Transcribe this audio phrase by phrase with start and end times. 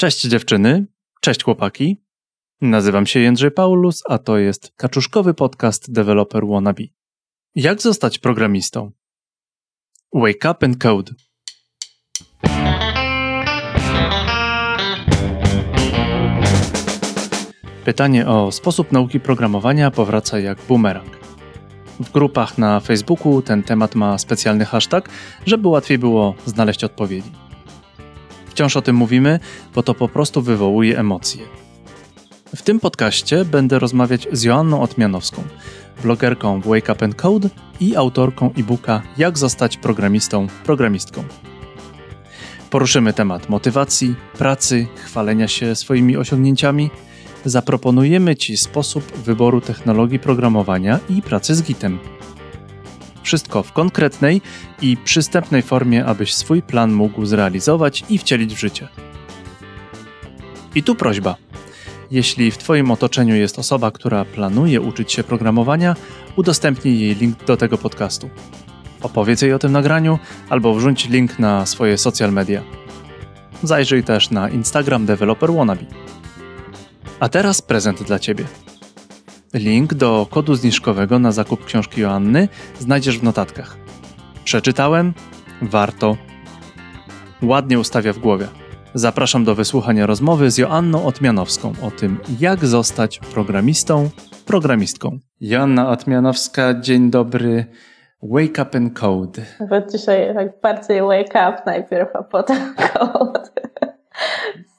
[0.00, 0.86] Cześć dziewczyny,
[1.20, 2.04] cześć chłopaki.
[2.60, 6.82] Nazywam się Jędrzej Paulus, a to jest kaczuszkowy podcast Developer Wannabe.
[7.54, 8.90] Jak zostać programistą?
[10.14, 11.12] Wake up and code.
[17.84, 21.18] Pytanie o sposób nauki programowania powraca jak bumerang.
[22.00, 25.08] W grupach na Facebooku ten temat ma specjalny hashtag,
[25.46, 27.47] żeby łatwiej było znaleźć odpowiedzi.
[28.58, 29.40] Wciąż o tym mówimy,
[29.74, 31.42] bo to po prostu wywołuje emocje.
[32.56, 35.42] W tym podcaście będę rozmawiać z Joanną Otmianowską,
[36.02, 37.48] blogerką Wake Up Code
[37.80, 41.24] i autorką e-booka Jak zostać programistą, programistką.
[42.70, 46.90] Poruszymy temat motywacji, pracy, chwalenia się swoimi osiągnięciami.
[47.44, 51.98] Zaproponujemy Ci sposób wyboru technologii programowania i pracy z Gitem.
[53.28, 54.42] Wszystko w konkretnej
[54.82, 58.88] i przystępnej formie, abyś swój plan mógł zrealizować i wcielić w życie.
[60.74, 61.36] I tu prośba.
[62.10, 65.96] Jeśli w Twoim otoczeniu jest osoba, która planuje uczyć się programowania,
[66.36, 68.30] udostępnij jej link do tego podcastu.
[69.02, 70.18] Opowiedz jej o tym nagraniu
[70.50, 72.62] albo wrzuć link na swoje social media.
[73.62, 75.84] Zajrzyj też na Instagram Developer Wannabe.
[77.20, 78.44] A teraz prezent dla Ciebie.
[79.54, 83.76] Link do kodu zniżkowego na zakup książki Joanny znajdziesz w notatkach.
[84.44, 85.14] Przeczytałem,
[85.62, 86.16] warto.
[87.42, 88.48] Ładnie ustawia w głowie.
[88.94, 94.10] Zapraszam do wysłuchania rozmowy z Joanną Otmianowską o tym, jak zostać programistą,
[94.46, 95.18] programistką.
[95.40, 97.66] Joanna Otmianowska, dzień dobry.
[98.22, 99.42] Wake up and code.
[99.70, 103.50] Bo dzisiaj tak bardziej wake up najpierw, a potem code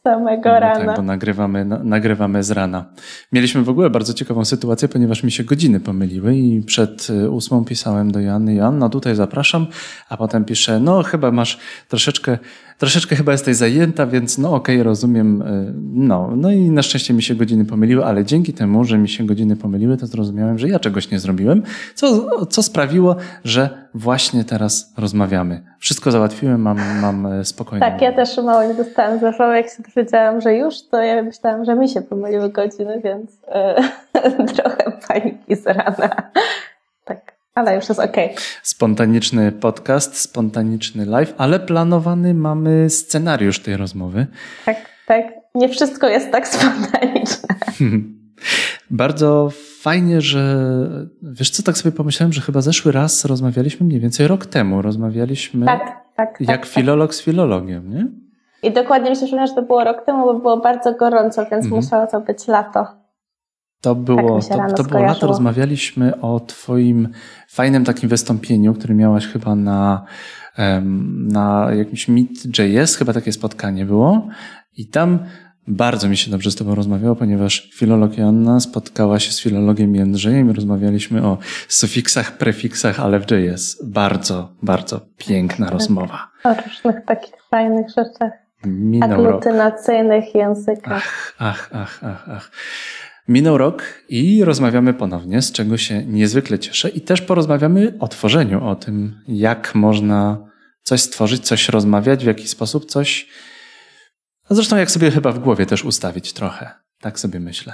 [0.10, 0.86] samego No rana.
[0.86, 2.86] Tak, bo nagrywamy, na, nagrywamy z rana.
[3.32, 7.66] Mieliśmy w ogóle bardzo ciekawą sytuację, ponieważ mi się godziny pomyliły i przed y, ósmą
[7.66, 9.68] pisałem do Joanny, Joanna, tutaj zapraszam,
[10.10, 12.38] a potem piszę, no chyba masz troszeczkę,
[12.80, 16.32] troszeczkę chyba jesteś zajęta, więc no okej, rozumiem, y, no.
[16.36, 19.56] No i na szczęście mi się godziny pomyliły, ale dzięki temu, że mi się godziny
[19.56, 21.64] pomyliły, to zrozumiałem, że ja czegoś nie zrobiłem,
[21.96, 25.64] co, co sprawiło, że właśnie teraz rozmawiamy.
[25.80, 27.92] Wszystko załatwiłem, mam, mam y, spokojnie.
[27.92, 31.66] Tak, ja też mało nie dostałam zachowu, jak się dowiedziałam, że już, to ja myślałam,
[31.66, 33.76] że mi się pomyliły godziny, więc e,
[34.56, 36.10] trochę paniki z rana.
[37.60, 38.36] Tak, ale już jest okej.
[38.64, 44.28] Spontaniczny podcast, spontaniczny live, ale planowany mamy scenariusz tej rozmowy.
[44.66, 44.78] Tak,
[45.08, 45.26] tak.
[45.56, 47.56] Nie wszystko jest tak spontaniczne.
[48.92, 49.50] Bardzo
[49.82, 50.68] fajnie, że
[51.24, 54.82] wiesz co, tak sobie pomyślałem, że chyba zeszły raz rozmawialiśmy mniej więcej rok temu.
[54.82, 55.82] Rozmawialiśmy Tak,
[56.16, 56.36] tak.
[56.42, 58.08] jak tak, filolog z filologiem, nie?
[58.64, 61.84] I dokładnie przypomina, że to było rok temu, bo było bardzo gorąco, więc Mhm.
[61.84, 62.88] musiało to być lato.
[63.82, 67.10] To było, się to, to było lato, rozmawialiśmy o twoim
[67.50, 70.06] fajnym takim wystąpieniu, które miałaś chyba na,
[71.14, 74.28] na jakimś Meet.js, chyba takie spotkanie było.
[74.78, 75.20] I tam
[75.68, 80.50] bardzo mi się dobrze z tobą rozmawiało, ponieważ filolog Joanna spotkała się z filologiem Jędrzejem
[80.50, 83.84] i rozmawialiśmy o sufiksach, prefiksach, ale w JS.
[83.86, 86.28] Bardzo, bardzo piękna rozmowa.
[86.44, 88.32] O różnych takich fajnych rzeczach.
[88.66, 89.20] Minął rok.
[89.20, 91.34] Aglutynacyjnych językach.
[91.40, 92.52] Ach, ach, ach, ach.
[93.30, 96.90] Minął rok i rozmawiamy ponownie, z czego się niezwykle cieszę.
[96.90, 100.50] I też porozmawiamy o tworzeniu, o tym, jak można
[100.84, 103.28] coś stworzyć, coś rozmawiać, w jaki sposób coś.
[104.50, 106.70] A zresztą, jak sobie chyba w głowie też ustawić trochę.
[107.02, 107.74] Tak sobie myślę.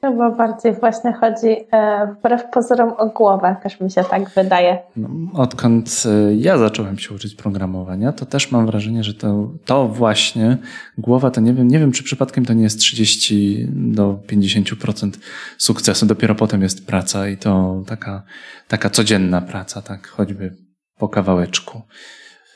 [0.00, 4.78] Chyba bardziej właśnie chodzi e, wbrew pozorom o głowę, też mi się tak wydaje.
[4.96, 9.88] No, odkąd y, ja zacząłem się uczyć programowania, to też mam wrażenie, że to, to
[9.88, 10.56] właśnie
[10.98, 15.10] głowa, to nie wiem, nie wiem, czy przypadkiem to nie jest 30 do 50%
[15.58, 16.06] sukcesu.
[16.06, 18.22] Dopiero potem jest praca i to taka,
[18.68, 20.56] taka codzienna praca, tak, choćby
[20.98, 21.82] po kawałeczku.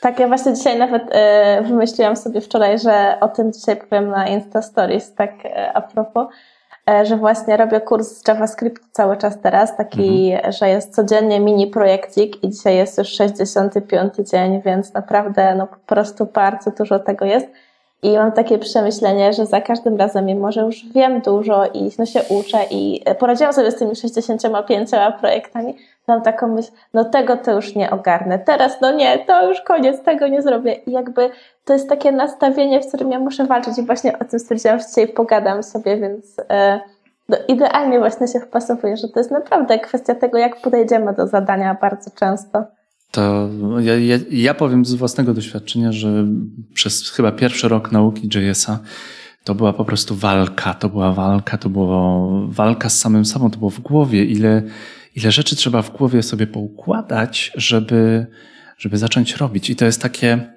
[0.01, 4.27] Tak, ja właśnie dzisiaj nawet e, wymyśliłam sobie wczoraj, że o tym dzisiaj powiem na
[4.27, 6.52] Insta Stories, tak e, a propos, e,
[7.03, 12.43] że właśnie robię kurs z JavaScript cały czas teraz, taki, że jest codziennie mini projekcik
[12.43, 17.47] i dzisiaj jest już 65 dzień, więc naprawdę no po prostu bardzo dużo tego jest.
[18.03, 22.05] I mam takie przemyślenie, że za każdym razem, mimo że już wiem dużo i no
[22.05, 24.89] się uczę i poradziłam sobie z tymi 65
[25.19, 25.75] projektami,
[26.07, 28.39] mam taką myśl, no tego to już nie ogarnę.
[28.39, 30.73] Teraz, no nie, to już koniec, tego nie zrobię.
[30.73, 31.29] I jakby
[31.65, 34.85] to jest takie nastawienie, w którym ja muszę walczyć i właśnie o tym stwierdziłam, że
[34.85, 36.79] dzisiaj pogadam sobie, więc e,
[37.29, 41.77] no, idealnie właśnie się wpasowuje, że to jest naprawdę kwestia tego, jak podejdziemy do zadania
[41.81, 42.63] bardzo często.
[43.11, 43.49] To
[43.79, 46.07] ja, ja, ja powiem z własnego doświadczenia, że
[46.73, 48.79] przez chyba pierwszy rok nauki JS-a
[49.43, 53.57] to była po prostu walka, to była walka, to była walka z samym sobą, to
[53.57, 54.61] było w głowie, ile,
[55.15, 58.27] ile rzeczy trzeba w głowie sobie poukładać, żeby,
[58.77, 59.69] żeby zacząć robić.
[59.69, 60.53] I to jest takie,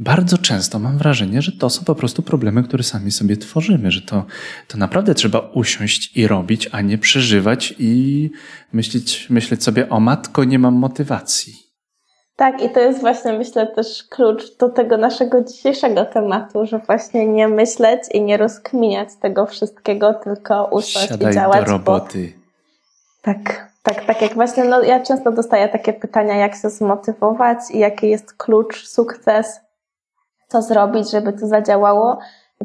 [0.00, 4.02] bardzo często mam wrażenie, że to są po prostu problemy, które sami sobie tworzymy, że
[4.02, 4.24] to,
[4.68, 8.30] to naprawdę trzeba usiąść i robić, a nie przeżywać i
[8.72, 11.68] myśleć, myśleć sobie, o matko, nie mam motywacji.
[12.36, 17.26] Tak, i to jest właśnie, myślę, też klucz do tego naszego dzisiejszego tematu, że właśnie
[17.26, 21.64] nie myśleć i nie rozkminiać tego wszystkiego, tylko usiąść Siadaj i działać.
[21.64, 22.32] do roboty.
[22.36, 22.42] Bo...
[23.22, 27.78] Tak, tak, tak jak właśnie, no ja często dostaję takie pytania, jak się zmotywować i
[27.78, 29.60] jaki jest klucz, sukces,
[30.48, 32.18] co zrobić, żeby to zadziałało.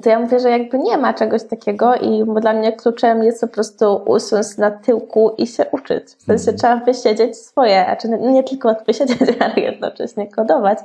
[0.03, 3.47] To ja mówię, że jakby nie ma czegoś takiego i dla mnie kluczem jest po
[3.47, 6.03] prostu usiąść na tyłku i się uczyć.
[6.05, 6.57] W sensie Mhm.
[6.57, 10.79] trzeba wysiedzieć swoje, znaczy nie, nie tylko wysiedzieć, ale jednocześnie kodować.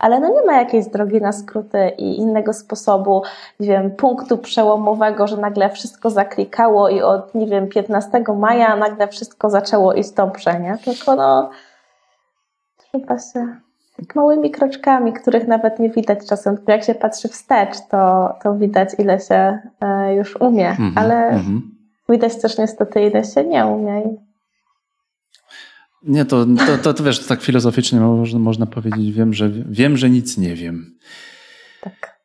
[0.00, 3.22] Ale no nie ma jakiejś drogi na skróty i innego sposobu,
[3.60, 9.08] nie wiem, punktu przełomowego, że nagle wszystko zaklikało i od, nie wiem, 15 maja nagle
[9.08, 10.78] wszystko zaczęło iść dobrze, nie?
[10.84, 11.50] Tylko no,
[12.76, 13.56] trzeba się
[14.14, 16.58] małymi kroczkami, których nawet nie widać czasem.
[16.68, 21.62] Jak się patrzy wstecz, to, to widać, ile się e, już umie, Mhm, ale mhm.
[22.08, 24.02] widać też niestety, ile się nie umie.
[26.02, 30.10] Nie, to, to, to, to wiesz, tak filozoficznie można, można powiedzieć, wiem że, wiem, że
[30.10, 30.96] nic nie wiem.
[31.80, 32.20] tak.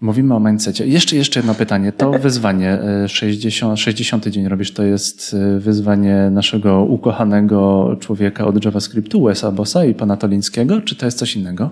[0.00, 0.86] Mówimy o mindsetie.
[0.86, 1.92] Jeszcze, jeszcze jedno pytanie.
[1.92, 8.64] To wyzwanie, e, 60, 60 dzień robisz, to jest e, wyzwanie naszego ukochanego człowieka od
[8.64, 11.70] JavaScriptu, Wesa Bossa i pana Tolińskiego, czy to jest coś innego?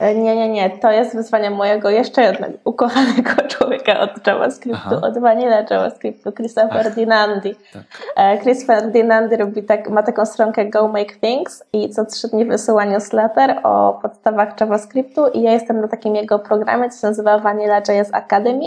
[0.00, 0.70] E, Nie, nie, nie.
[0.70, 5.00] To jest wyzwanie mojego jeszcze jednego ukochanego człowieka od JavaScriptu, Aha.
[5.02, 6.82] od Vanilla JavaScriptu, Chrisa Ach.
[6.82, 7.54] Ferdinandi.
[7.72, 7.82] Tak.
[8.16, 12.44] E, Chris Ferdinandi robi tak, ma taką stronkę Go Make Things i co trzy dni
[12.44, 17.38] wysyła newsletter o podstawach JavaScriptu i ja jestem na takim jego programie, co się nazywa
[17.38, 18.66] Vanilla JS Academy.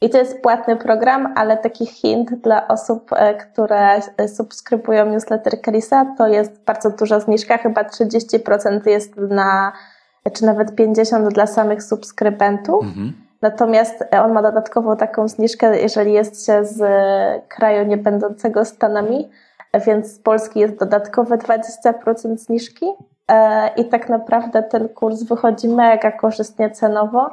[0.00, 6.14] I to jest płatny program, ale taki hint dla osób, e, które subskrybują newsletter Chrisa,
[6.18, 9.72] to jest bardzo duża zniżka, chyba 30% jest na,
[10.32, 12.84] czy nawet 50% dla samych subskrybentów.
[12.84, 13.24] Mhm.
[13.44, 18.64] Natomiast e, on ma dodatkowo taką zniżkę, jeżeli jest się z e, kraju nie będącego
[18.64, 19.30] Stanami,
[19.72, 22.86] e, więc z Polski jest dodatkowe 20% zniżki
[23.76, 27.30] i tak naprawdę ten kurs wychodzi mega korzystnie cenowo.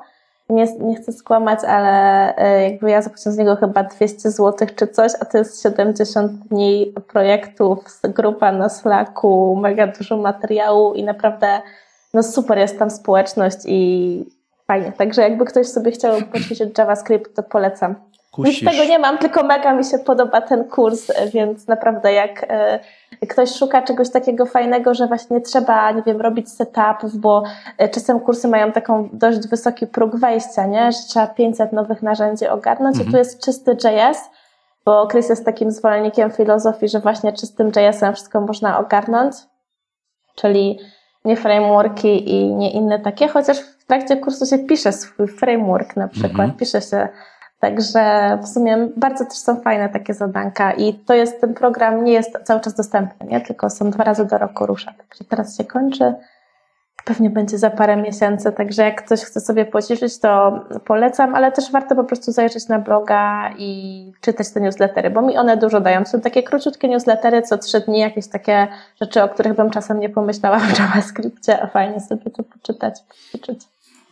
[0.50, 2.34] Nie, nie chcę skłamać, ale
[2.70, 6.94] jakby ja zapłaciłam z niego chyba 200 zł czy coś, a to jest 70 dni
[7.08, 11.62] projektów, grupa na Slacku, mega dużo materiału i naprawdę
[12.14, 14.26] no super jest tam społeczność i
[14.68, 14.92] fajnie.
[14.92, 17.96] Także jakby ktoś sobie chciał poćwiczyć JavaScript, to polecam.
[18.38, 18.66] Nic Kusisz.
[18.72, 22.80] tego nie mam, tylko mega mi się podoba ten kurs, więc naprawdę jak e,
[23.30, 27.44] ktoś szuka czegoś takiego fajnego, że właśnie trzeba, nie wiem, robić setupów, bo
[27.78, 30.92] e, czasem kursy mają taką dość wysoki próg wejścia, nie?
[30.92, 33.12] Że trzeba 500 nowych narzędzi ogarnąć i Mhm.
[33.12, 34.18] tu jest czysty JS,
[34.86, 39.36] bo Chris jest takim zwolennikiem filozofii, że właśnie czystym JS-em wszystko można ogarnąć,
[40.36, 40.80] czyli
[41.26, 46.08] nie frameworki i nie inne takie, chociaż w trakcie kursu się pisze swój framework na
[46.08, 46.52] przykład, Mhm.
[46.52, 47.08] pisze się
[47.62, 52.14] Także w sumie bardzo też są fajne takie zadanka i to jest, ten program nie
[52.14, 53.42] jest cały czas dostępny, nie?
[53.42, 54.94] tylko są dwa razy do roku rusza.
[54.98, 56.14] Także teraz się kończy,
[57.06, 61.72] pewnie będzie za parę miesięcy, także jak ktoś chce sobie poćwiczyć, to polecam, ale też
[61.72, 66.06] warto po prostu zajrzeć na bloga i czytać te newslettery, bo mi one dużo dają.
[66.06, 68.68] Są takie króciutkie newslettery, co trzy dni, jakieś takie
[69.02, 73.00] rzeczy, o których bym czasem nie pomyślała w JavaScriptie, a fajnie sobie to poczytać,
[73.32, 73.62] poćwiczyć.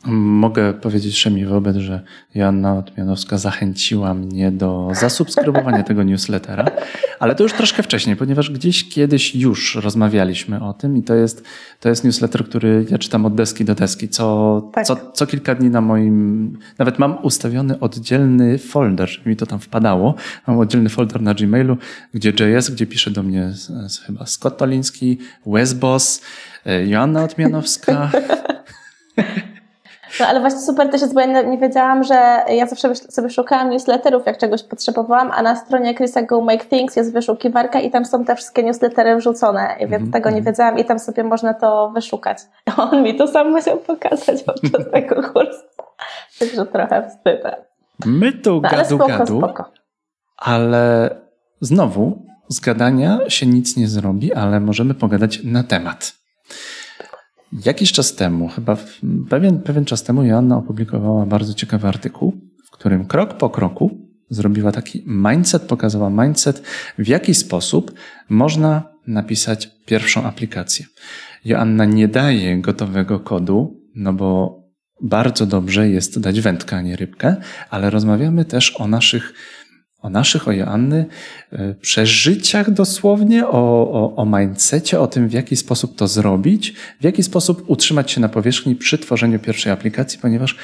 [0.06, 2.02] Mogę powiedzieć Szemi wobec, że
[2.36, 6.66] Joanna Otmianowska zachęciła mnie do zasubskrybowania tego newslettera,
[7.20, 11.44] ale to już troszkę wcześniej, ponieważ gdzieś kiedyś już rozmawialiśmy o tym i to jest,
[11.80, 14.10] to jest newsletter, który ja czytam od deski do deski.
[14.10, 14.86] Co, Tak.
[14.86, 19.60] co, co kilka dni na moim, nawet mam ustawiony oddzielny folder, żeby mi to tam
[19.60, 20.16] wpadało.
[20.48, 21.78] Mam oddzielny folder na Gmailu,
[22.14, 26.22] gdzie JS, gdzie pisze do mnie z, z, chyba Scott Toliński, Wes Boss,
[26.66, 28.12] e, Joanna Otmianowska.
[30.20, 33.70] No ale właśnie super też jest, bo ja nie- wiedziałam, że ja zawsze sobie szukałam
[33.70, 38.06] newsletterów, jak czegoś potrzebowałam, a na stronie Chrisa Go Make Things jest wyszukiwarka i tam
[38.06, 40.54] są te wszystkie newslettery wrzucone, więc Mhm, tego nie mhm.
[40.54, 42.38] wiedziałam i tam sobie można to wyszukać.
[42.78, 45.64] On mi to sam musiał pokazać podczas tego kursu.
[46.40, 47.42] Także trochę wstyd.
[48.06, 49.72] My tu No gadu gadu, spoko.
[50.38, 51.10] ale
[51.62, 56.14] znowu z gadania się nic nie zrobi, ale możemy pogadać na temat.
[57.66, 58.78] Jakiś czas temu, chyba
[59.30, 62.34] pewien, pewien czas temu, Joanna opublikowała bardzo ciekawy artykuł,
[62.66, 63.98] w którym krok po kroku
[64.30, 66.64] zrobiła taki mindset, pokazała mindset,
[66.98, 67.94] w jaki sposób
[68.30, 70.86] można napisać pierwszą aplikację.
[71.46, 74.60] Joanna nie daje gotowego kodu, no bo
[75.02, 77.36] bardzo dobrze jest dać wędkę, a nie rybkę,
[77.70, 79.34] ale rozmawiamy też o naszych
[80.02, 81.06] o naszych, o Joanny,
[81.52, 87.04] e, przeżyciach dosłownie, o, o, o mindsetie, o tym, w jaki sposób to zrobić, w
[87.04, 90.56] jaki sposób utrzymać się na powierzchni przy tworzeniu pierwszej aplikacji, ponieważ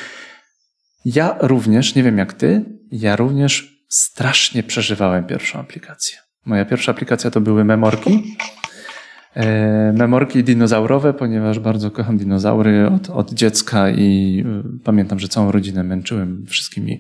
[1.05, 6.17] ja również, nie wiem jak ty, ja również strasznie przeżywałem pierwszą aplikację.
[6.45, 8.37] Moja pierwsza aplikacja to były memorki.
[9.35, 14.43] E, memorki dinozaurowe, ponieważ bardzo kocham dinozaury od, od dziecka i
[14.77, 16.99] y, pamiętam, że całą rodzinę męczyłem wszystkimi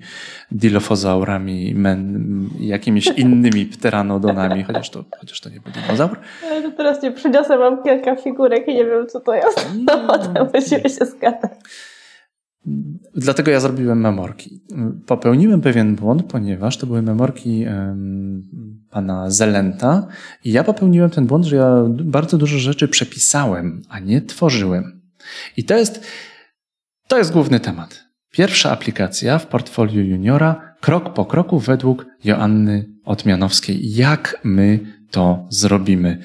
[0.51, 6.19] dilofozaurami, men, jakimiś innymi pteranodonami, chociaż to, chociaż to nie był dinozaur.
[6.43, 9.69] Ale to teraz nie przyniosę, mam kilka figurek i nie wiem, co to jest.
[9.85, 11.51] No, potem musimy się zgadać.
[13.15, 14.61] Dlatego ja zrobiłem memorki.
[15.05, 17.65] Popełniłem pewien błąd, ponieważ to były memorki
[18.95, 20.07] pana Zelenta
[20.43, 25.01] i ja popełniłem ten błąd, że ja bardzo dużo rzeczy przepisałem, a nie tworzyłem.
[25.57, 26.07] I to jest,
[27.07, 28.03] to jest główny temat.
[28.31, 33.95] Pierwsza aplikacja w portfolio juniora, krok po kroku według Joanny Otmianowskiej.
[33.95, 34.79] Jak my
[35.11, 36.17] to zrobimy?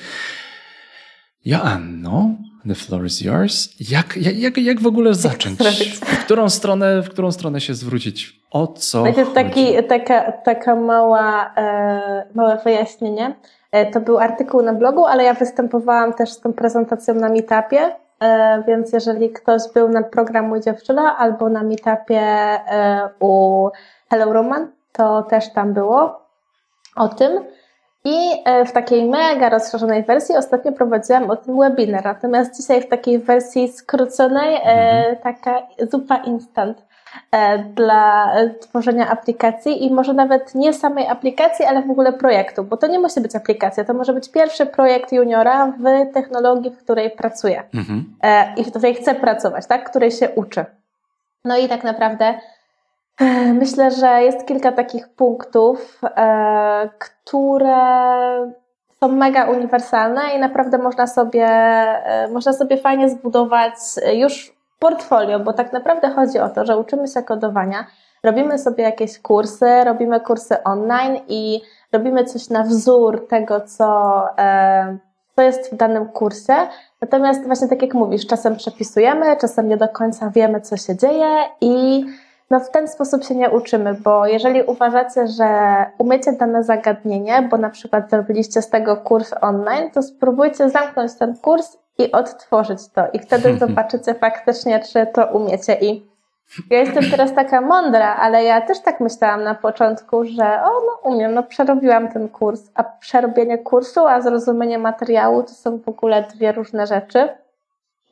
[1.45, 2.37] Joanno,
[2.69, 3.69] The floor is yours.
[3.91, 5.59] Jak, jak, jak w ogóle zacząć?
[6.05, 8.41] W którą stronę, w którą stronę się zwrócić?
[8.51, 13.35] O co Najpierw taki, taka, taka mała, e, małe wyjaśnienie.
[13.73, 17.97] E, to był artykuł na blogu, ale ja występowałam też z tą prezentacją na Meetupie,
[18.21, 23.69] e, więc jeżeli ktoś był na programu Dziewczyna albo na Meetupie e, u
[24.11, 26.21] Hello Roman, to też tam było
[26.97, 27.45] o tym.
[28.05, 32.89] I e, w takiej mega rozszerzonej wersji ostatnio prowadziłam o tym webinar, natomiast dzisiaj w
[32.89, 35.17] takiej wersji skróconej, e, mhm.
[35.17, 36.83] taka zupa instant
[37.33, 42.77] e, dla tworzenia aplikacji i może nawet nie samej aplikacji, ale w ogóle projektu, bo
[42.77, 47.11] to nie musi być aplikacja, to może być pierwszy projekt juniora w technologii, w której
[47.11, 48.17] pracuję mhm.
[48.57, 50.67] i w której chcę pracować, tak, której się uczę.
[51.45, 52.35] No i tak naprawdę
[53.55, 56.01] Myślę, że jest kilka takich punktów,
[56.99, 57.77] które
[59.01, 61.49] są mega uniwersalne i naprawdę można sobie,
[62.33, 63.75] można sobie fajnie zbudować
[64.13, 67.87] już portfolio, bo tak naprawdę chodzi o to, że uczymy się kodowania,
[68.23, 71.61] robimy sobie jakieś kursy, robimy kursy online i
[71.93, 74.23] robimy coś na wzór tego, co,
[75.37, 76.55] co jest w danym kursie.
[77.01, 81.37] Natomiast właśnie tak jak mówisz, czasem przepisujemy, czasem nie do końca wiemy, co się dzieje
[81.61, 82.05] i
[82.51, 85.47] no w ten sposób się nie uczymy, bo jeżeli uważacie, że
[85.99, 91.37] umiecie dane zagadnienie, bo na przykład zrobiliście z tego kurs online, to spróbujcie zamknąć ten
[91.37, 93.03] kurs i odtworzyć to.
[93.13, 95.75] I wtedy zobaczycie faktycznie, czy to umiecie.
[95.81, 96.11] I
[96.71, 101.11] ja jestem teraz taka mądra, ale ja też tak myślałam na początku, że o, no
[101.11, 106.23] umiem, no przerobiłam ten kurs, a przerobienie kursu, a zrozumienie materiału to są w ogóle
[106.23, 107.29] dwie różne rzeczy.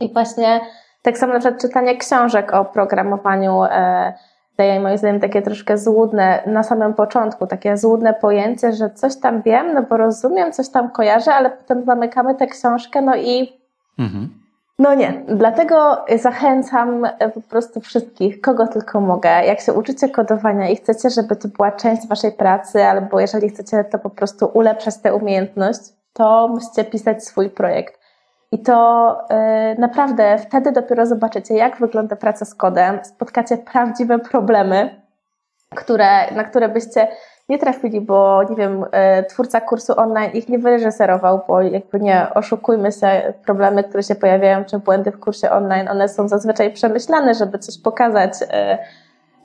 [0.01, 0.61] I właśnie
[1.03, 4.13] tak samo na przykład czytanie książek o programowaniu e,
[4.59, 9.43] daje moim zdaniem takie troszkę złudne na samym początku, takie złudne pojęcie, że coś tam
[9.43, 13.53] wiem, no bo rozumiem, coś tam kojarzę, ale potem zamykamy tę książkę, no i
[13.99, 14.29] mhm.
[14.79, 15.23] no nie.
[15.29, 21.11] Dlatego zachęcam e, po prostu wszystkich, kogo tylko mogę, jak się uczycie kodowania i chcecie,
[21.11, 25.81] żeby to była część waszej pracy, albo jeżeli chcecie to po prostu ulepszać tę umiejętność,
[26.13, 27.98] to musicie pisać swój projekt.
[28.53, 29.19] I to
[29.75, 35.03] y, naprawdę wtedy dopiero zobaczycie, jak wygląda praca z kodem, spotkacie prawdziwe problemy,
[35.75, 37.09] które, na które byście
[37.49, 38.89] nie trafili, bo nie wiem, y,
[39.29, 44.65] twórca kursu online ich nie wyreżyserował, bo jakby nie oszukujmy się, problemy, które się pojawiają,
[44.65, 48.33] czy błędy w kursie online, one są zazwyczaj przemyślane, żeby coś pokazać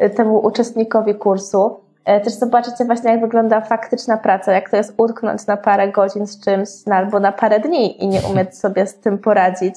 [0.01, 1.82] y, temu uczestnikowi kursu.
[2.05, 6.27] E, też zobaczycie właśnie, jak wygląda faktyczna praca, jak to jest utknąć na parę godzin
[6.27, 9.75] z czymś, no, albo na parę dni i nie umieć sobie z tym poradzić.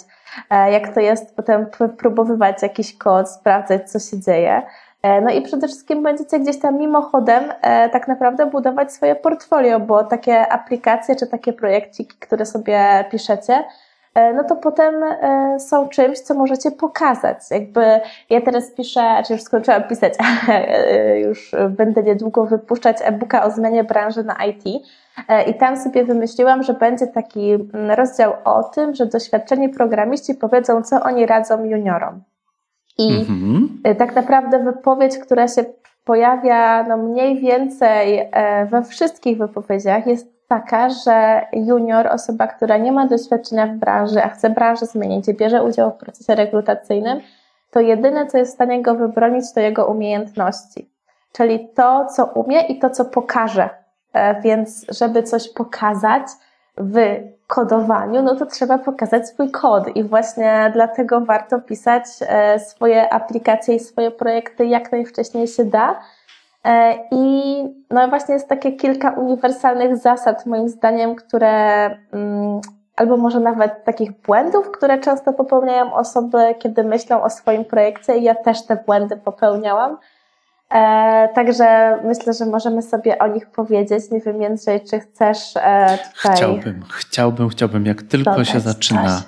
[0.50, 1.66] E, jak to jest potem
[1.98, 4.62] próbowywać jakiś kod, sprawdzać, co się dzieje.
[5.02, 7.44] E, no i przede wszystkim będziecie gdzieś tam mimochodem
[7.92, 13.64] tak naprawdę budować swoje portfolio, bo takie aplikacje czy takie projekciki, które sobie piszecie,
[14.34, 17.38] no to potem e, są czymś, co możecie pokazać.
[17.50, 20.14] Jakby ja teraz piszę, czy już skończyłam pisać,
[20.48, 24.64] e, już będę niedługo wypuszczać e-booka o zmianie branży na IT.
[25.46, 30.82] I tam sobie wymyśliłam, że będzie taki mm, rozdział o tym, że doświadczeni programiści powiedzą,
[30.82, 32.22] co oni radzą juniorom.
[32.98, 33.96] I mhm.
[33.98, 35.64] tak naprawdę wypowiedź, która się
[36.04, 38.30] pojawia no mniej więcej
[38.70, 44.28] we wszystkich wypowiedziach, jest taka, że junior, osoba, która nie ma doświadczenia w branży, a
[44.28, 47.20] chce branżę zmienić i bierze udział w procesie rekrutacyjnym,
[47.70, 50.90] to jedyne, co jest w stanie go wybronić, to jego umiejętności.
[51.32, 53.68] Czyli to, co umie i to, co pokaże.
[54.12, 56.22] E, więc, żeby coś pokazać
[56.76, 56.96] w
[57.46, 63.74] kodowaniu, no to trzeba pokazać swój kod i właśnie dlatego warto pisać e, swoje aplikacje
[63.74, 66.00] i swoje projekty jak najwcześniej się da,
[67.10, 67.54] I
[67.90, 72.60] no właśnie jest takie kilka uniwersalnych zasad, moim zdaniem, które mm,
[72.96, 78.22] albo może nawet takich błędów, które często popełniają osoby, kiedy myślą o swoim projekcie, i
[78.22, 79.98] ja też te błędy popełniałam.
[80.70, 84.10] E, także myślę, że możemy sobie o nich powiedzieć.
[84.10, 86.36] Nie wiem, Jędrzej, czy chcesz e, tutaj...
[86.36, 87.86] Chciałbym, chciałbym, chciałbym.
[87.86, 89.22] Jak tylko się zaczyna, coś.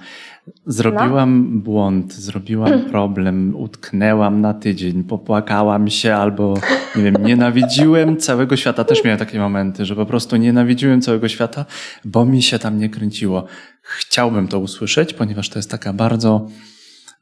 [0.66, 1.60] Zrobiłam no?
[1.60, 6.54] błąd, zrobiłam problem, utknęłam na tydzień, popłakałam się albo,
[6.96, 8.84] nie wiem, nienawidziłem całego świata.
[8.84, 11.64] Też miałem takie momenty, że po prostu nienawidziłem całego świata,
[12.04, 13.44] bo mi się tam nie kręciło.
[13.82, 16.46] Chciałbym to usłyszeć, ponieważ to jest taka bardzo,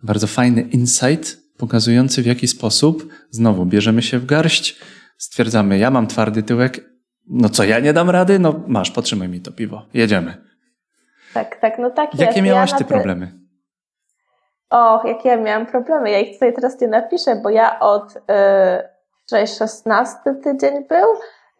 [0.03, 4.77] bardzo fajny insight, pokazujący w jaki sposób znowu bierzemy się w garść,
[5.17, 6.91] stwierdzamy, ja mam twardy tyłek,
[7.29, 8.39] no co, ja nie dam rady?
[8.39, 10.46] No masz, potrzymaj mi to piwo, jedziemy.
[11.37, 12.43] Tak, tak, no tak Jakie jest.
[12.43, 12.95] miałaś ja ty ty...
[12.95, 13.33] problemy?
[14.71, 16.11] Och, jakie ja miałam problemy?
[16.11, 18.15] Ja ich tutaj teraz nie napiszę, bo ja od
[19.31, 21.07] yy, 16 tydzień był,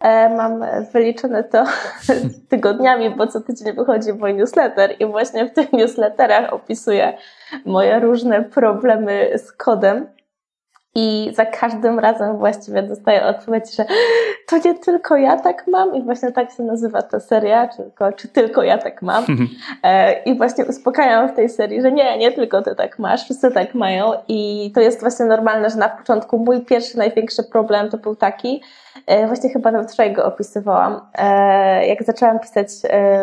[0.01, 1.65] E, mam wyliczone to
[2.51, 7.19] tygodniami, bo co tydzień wychodzi mój newsletter i właśnie w tych newsletterach opisuję
[7.65, 10.07] moje różne problemy z kodem.
[10.99, 13.85] I za każdym razem właściwie dostaję odpowiedź, że
[14.47, 18.13] to nie tylko ja tak mam, i właśnie tak się nazywa ta seria, czy tylko,
[18.13, 19.25] czy tylko ja tak mam.
[19.83, 23.51] E, I właśnie uspokajam w tej serii, że nie, nie tylko ty tak masz, wszyscy
[23.51, 24.13] tak mają.
[24.29, 28.63] I to jest właśnie normalne, że na początku mój pierwszy, największy problem to był taki,
[29.07, 32.69] e, właśnie chyba nawet wczoraj go opisywałam, e, jak zaczęłam pisać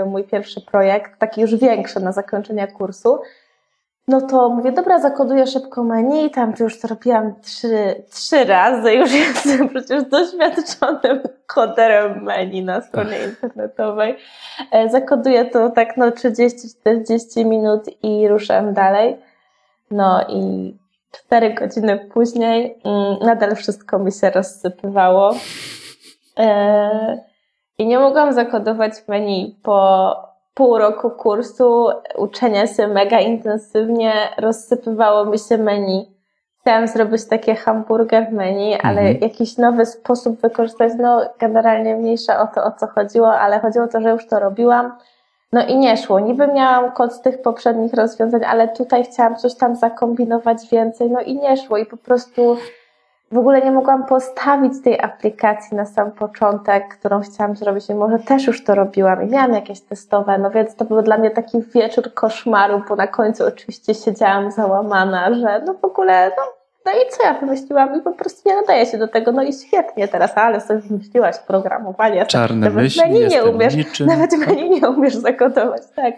[0.05, 3.19] mój pierwszy projekt, taki już większy na zakończenie kursu,
[4.07, 9.13] no to mówię, dobra, zakoduję szybko menu, tam już to robiłam trzy, trzy razy, już
[9.27, 14.17] jestem przecież doświadczonym koderem menu na stronie internetowej.
[14.71, 19.17] E, zakoduję to tak no 30-40 minut i ruszam dalej.
[19.91, 20.73] No i
[21.11, 25.35] cztery godziny później mm, nadal wszystko mi się rozsypywało.
[26.39, 27.23] E,
[27.77, 30.15] I nie mogłam zakodować menu po
[30.53, 36.13] pół roku kursu uczenia się mega intensywnie rozsypywało mi się menu.
[36.61, 39.17] Chciałam zrobić takie hamburger menu, ale mhm.
[39.21, 43.87] jakiś nowy sposób wykorzystać, no generalnie mniejsza o to, o co chodziło, ale chodziło o
[43.87, 44.91] to, że już to robiłam.
[45.53, 46.19] No i nie szło.
[46.19, 51.21] Niby miałam kod z tych poprzednich rozwiązań, ale tutaj chciałam coś tam zakombinować więcej, no
[51.21, 52.57] i nie szło i po prostu
[53.33, 58.19] w ogóle nie mogłam postawić tej aplikacji na sam początek, którą chciałam zrobić i może
[58.19, 61.61] też już to robiłam i miałam jakieś testowe, no więc to był dla mnie taki
[61.61, 66.43] wieczór koszmaru, bo na końcu oczywiście siedziałam załamana, że no w ogóle, no,
[66.85, 69.53] no i co ja wymyśliłam i po prostu nie nadaje się do tego, no i
[69.53, 72.25] świetnie teraz, ale sobie wymyśliłaś programowanie.
[72.25, 74.07] Czarne nawet myśli, menu nie umiesz, niczym.
[74.07, 76.13] Nawet menu nie umiesz zakodować, tak.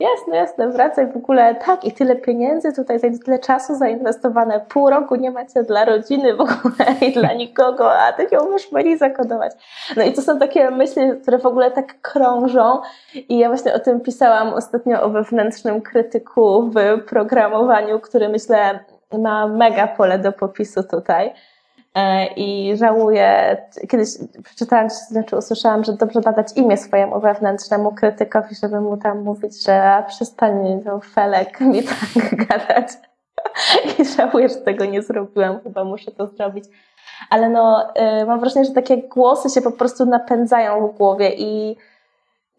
[0.00, 5.16] Jasne, jasne, wracaj w ogóle, tak, i tyle pieniędzy tutaj, tyle czasu zainwestowane, pół roku
[5.16, 9.52] nie macie dla rodziny w ogóle i dla nikogo, a ty nie umiesz menu zakodować.
[9.96, 12.80] No i to są takie myśli, które w ogóle tak krążą
[13.14, 18.80] i ja właśnie o tym pisałam ostatnio o wewnętrznym krytyku w programowaniu, który myślę
[19.18, 21.32] ma mega pole do popisu tutaj.
[21.94, 23.56] E, i żałuję,
[23.88, 24.08] kiedyś
[24.44, 30.04] przeczytałam, znaczy usłyszałam, że dobrze nadać imię swojemu wewnętrznemu krytykowi, żeby mu tam mówić, że
[30.08, 32.88] przestań to felek mi tak gadać.
[33.98, 36.64] I żałuję, że tego nie zrobiłam, chyba muszę to zrobić.
[37.30, 41.76] Ale no, e, mam wrażenie, że takie głosy się po prostu napędzają w głowie i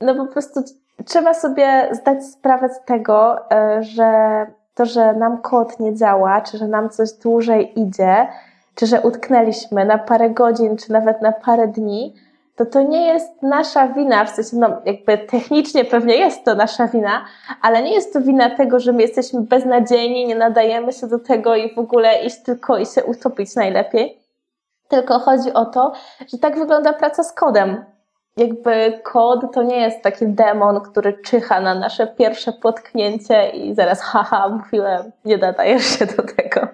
[0.02, 0.64] no po prostu
[1.06, 6.58] trzeba sobie zdać sprawę z tego, e, że to, że nam kod nie działa, czy
[6.58, 8.28] że nam coś dłużej idzie,
[8.76, 12.14] czy że utknęliśmy na parę godzin, czy nawet na parę dni,
[12.60, 16.88] to to nie jest nasza wina, w sensie, no jakby technicznie pewnie jest to nasza
[16.88, 17.26] wina,
[17.62, 21.56] ale nie jest to wina tego, że my jesteśmy beznadziejni, nie nadajemy się do tego
[21.56, 24.20] i w ogóle iść tylko i się utopić najlepiej.
[24.88, 25.94] Tylko chodzi o to,
[26.32, 27.86] że tak wygląda praca z kodem.
[28.38, 34.02] Jakby kod to nie jest taki demon, który czyha na nasze pierwsze potknięcie i zaraz
[34.02, 36.68] haha, mówiłem, nie nadajesz się do tego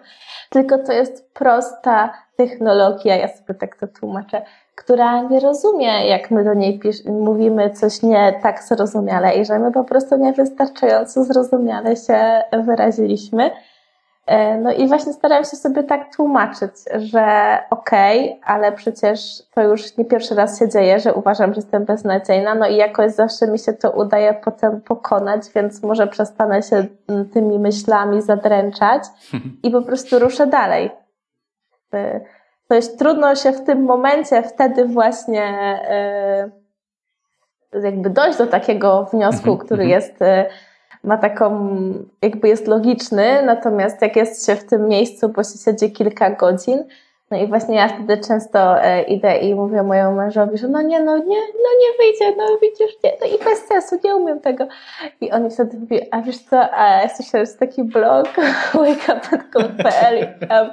[0.56, 4.42] tylko to jest prosta technologia, ja sobie tak to tłumaczę,
[4.76, 9.72] która nie rozumie, jak my do niej mówimy coś nie tak zrozumiale i że my
[9.72, 13.52] po prostu niewystarczająco zrozumiale się wyraziliśmy.
[14.26, 19.64] E, no i właśnie starałam się sobie tak tłumaczyć, że okej, okay, ale przecież to
[19.64, 23.48] już nie pierwszy raz się dzieje, że uważam, że jestem beznadziejna, no i jakoś zawsze
[23.48, 26.86] mi się to udaje potem pokonać, więc może przestanę się
[27.34, 29.04] tymi myślami zadręczać
[29.64, 30.92] i po prostu ruszę dalej.
[32.68, 35.44] To jest trudno się w tym momencie wtedy właśnie
[35.90, 36.50] e,
[37.84, 40.02] jakby dojść do takiego wniosku, mhm, który mhm.
[40.02, 40.46] jest e,
[41.06, 41.70] ma taką,
[42.22, 46.84] jakby jest logiczny, natomiast jak jest się w tym miejscu, bo się siedzi kilka godzin,
[47.32, 51.00] No i właśnie ja wtedy często e, idę i mówię mojemu mężowi, że no nie,
[51.00, 54.68] no nie, no nie wyjdzie, no widzisz, nie, no i bez sensu, nie umiem tego.
[55.22, 57.02] I on mi wtedy mówi, a wiesz co, a
[57.34, 58.28] jest taki blog
[58.74, 60.70] wakeup.pl i tam,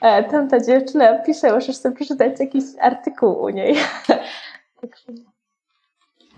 [0.00, 3.76] e, tam ta dziewczyna pisze, możesz sobie przeczytać jakiś artykuł u niej.
[4.80, 5.12] Także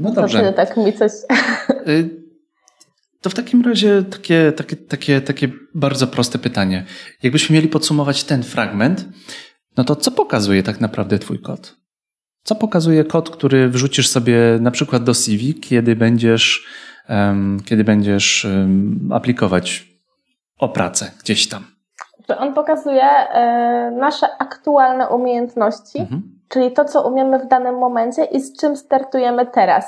[0.01, 0.43] no dobrze.
[0.43, 1.13] To tak mi coś...
[3.27, 6.85] Y to w takim razie takie, takie, takie, takie bardzo proste pytanie.
[7.23, 9.05] Jakbyśmy mieli podsumować ten fragment,
[9.77, 11.77] no to co pokazuje tak naprawdę Twój kod?
[12.43, 16.67] Co pokazuje kod, który wrzucisz sobie na przykład do CV, kiedy będziesz,
[17.09, 19.87] um, kiedy będziesz um, aplikować
[20.59, 21.65] o pracę gdzieś tam?
[22.39, 26.23] On pokazuje e, nasze aktualne umiejętności, mhm.
[26.49, 29.85] czyli to, co umiemy w danym momencie i z czym startujemy teraz.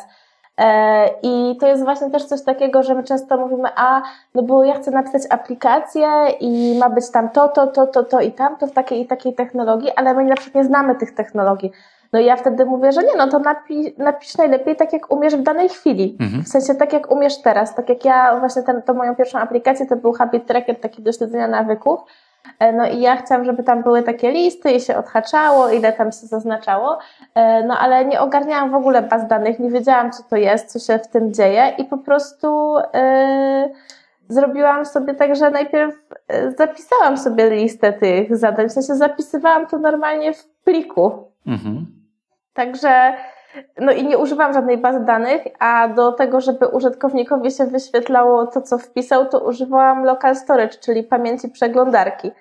[0.58, 4.02] E, I to jest właśnie też coś takiego, że my często mówimy, a
[4.34, 6.08] no bo ja chcę napisać aplikację
[6.40, 9.34] i ma być tam to, to, to, to, to i tamto w takiej i takiej
[9.34, 11.72] technologii, ale my na przykład nie znamy tych technologii.
[12.12, 15.36] No i ja wtedy mówię, że nie, no to napisz, napisz najlepiej tak, jak umiesz
[15.36, 16.16] w danej chwili.
[16.20, 16.42] Mhm.
[16.42, 17.74] W sensie tak, jak umiesz teraz.
[17.74, 21.48] Tak jak ja właśnie to moją pierwszą aplikację to był Habit Tracker taki do śledzenia
[21.48, 22.00] nawyków.
[22.58, 26.12] E, no i ja chciałam, żeby tam były takie listy i się odhaczało, ile tam
[26.12, 26.98] się zaznaczało,
[27.34, 30.92] e, no ale nie ogarniałam w ogóle baz danych, nie wiedziałam, co to jest, co
[30.92, 33.74] się w tym dzieje i po prostu yy,
[34.28, 35.94] zrobiłam sobie tak, że najpierw
[36.56, 41.32] zapisałam sobie listę tych zadań, w sensie zapisywałam to normalnie w pliku.
[41.46, 41.86] Mhm.
[42.52, 43.14] Także
[43.80, 48.62] no i nie używam żadnej bazy danych, a do tego, żeby użytkownikowi się wyświetlało to,
[48.62, 52.32] co wpisał, to używałam local storage, czyli pamięci przeglądarki.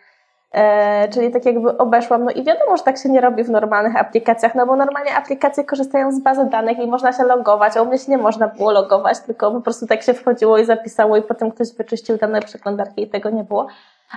[0.52, 2.24] E, czyli tak jakby obeszłam.
[2.24, 5.64] No i wiadomo, że tak się nie robi w normalnych aplikacjach, no bo normalnie aplikacje
[5.64, 8.72] korzystają z bazy danych i można się logować, a u mnie się nie można było
[8.72, 13.02] logować, tylko po prostu tak się wchodziło i zapisało i potem ktoś wyczyścił dane przeglądarki
[13.02, 13.68] i tego nie było.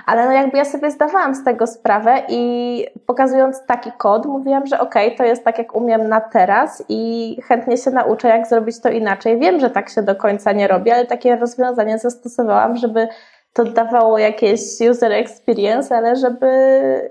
[0.05, 4.79] Ale no jakby ja sobie zdawałam z tego sprawę i pokazując taki kod, mówiłam, że
[4.79, 8.81] okej, okay, to jest tak jak umiem na teraz i chętnie się nauczę, jak zrobić
[8.81, 9.39] to inaczej.
[9.39, 13.07] Wiem, że tak się do końca nie robi, ale takie rozwiązanie zastosowałam, żeby
[13.53, 16.49] to dawało jakieś user experience, ale żeby,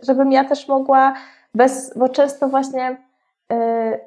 [0.02, 1.14] żebym ja też mogła
[1.54, 2.96] bez, bo często właśnie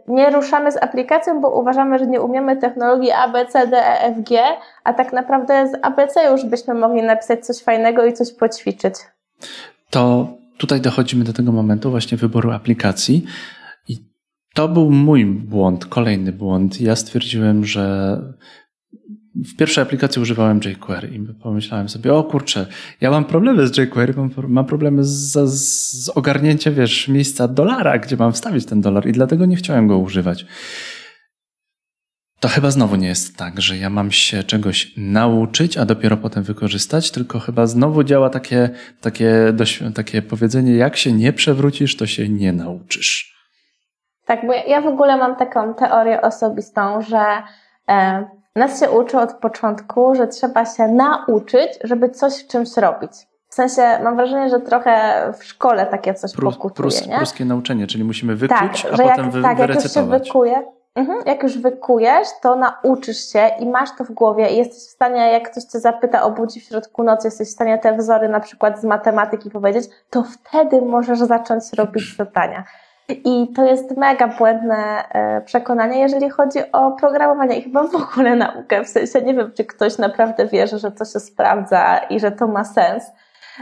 [0.08, 4.44] nie ruszamy z aplikacją, bo uważamy, że nie umiemy technologii A, B, E,
[4.84, 8.94] a tak naprawdę z ABC już byśmy mogli napisać coś fajnego i coś poćwiczyć.
[9.90, 10.28] To
[10.58, 13.26] tutaj dochodzimy do tego momentu właśnie wyboru aplikacji.
[13.88, 13.98] I
[14.54, 16.82] to był mój błąd, kolejny błąd.
[16.82, 18.18] Ja stwierdziłem, że
[19.36, 22.66] w pierwszej aplikacji używałem jQuery i pomyślałem sobie, o kurczę,
[23.02, 28.18] ja mam problemy z jQuery, mam, mam problemy z, z ogarnięciem, wiesz, miejsca dolara, gdzie
[28.18, 30.46] mam wstawić ten dolar i dlatego nie chciałem go używać.
[32.40, 36.44] To chyba znowu nie jest tak, że ja mam się czegoś nauczyć, a dopiero potem
[36.44, 38.70] wykorzystać, tylko chyba znowu działa takie,
[39.02, 39.54] takie,
[39.96, 43.34] takie powiedzenie, jak się nie przewrócisz, to się nie nauczysz.
[44.26, 47.24] Tak, bo ja w ogóle mam taką teorię osobistą, że
[48.56, 53.12] nas się uczy od początku, że trzeba się nauczyć, żeby coś w czymś robić.
[53.50, 57.18] W sensie mam wrażenie, że trochę w szkole takie coś Prus, pokutuje, prus, nie?
[57.18, 60.64] Pruskie nauczenie, czyli musimy wykuć, tak, a potem jak, wy, tak, jak już się wykuje,
[60.96, 64.92] mhm, jak już wykujesz, to nauczysz się i masz to w głowie i jesteś w
[64.92, 68.40] stanie, jak ktoś cię zapyta, obudzi w środku nocy, jesteś w stanie te wzory na
[68.40, 72.64] przykład z matematyki powiedzieć, to wtedy możesz zacząć robić zadania.
[73.14, 78.36] I to jest mega błędne e, przekonanie, jeżeli chodzi o programowanie i chyba w ogóle
[78.36, 78.84] naukę.
[78.84, 82.48] W sensie nie wiem, czy ktoś naprawdę wierzy, że to się sprawdza i że to
[82.48, 83.12] ma sens.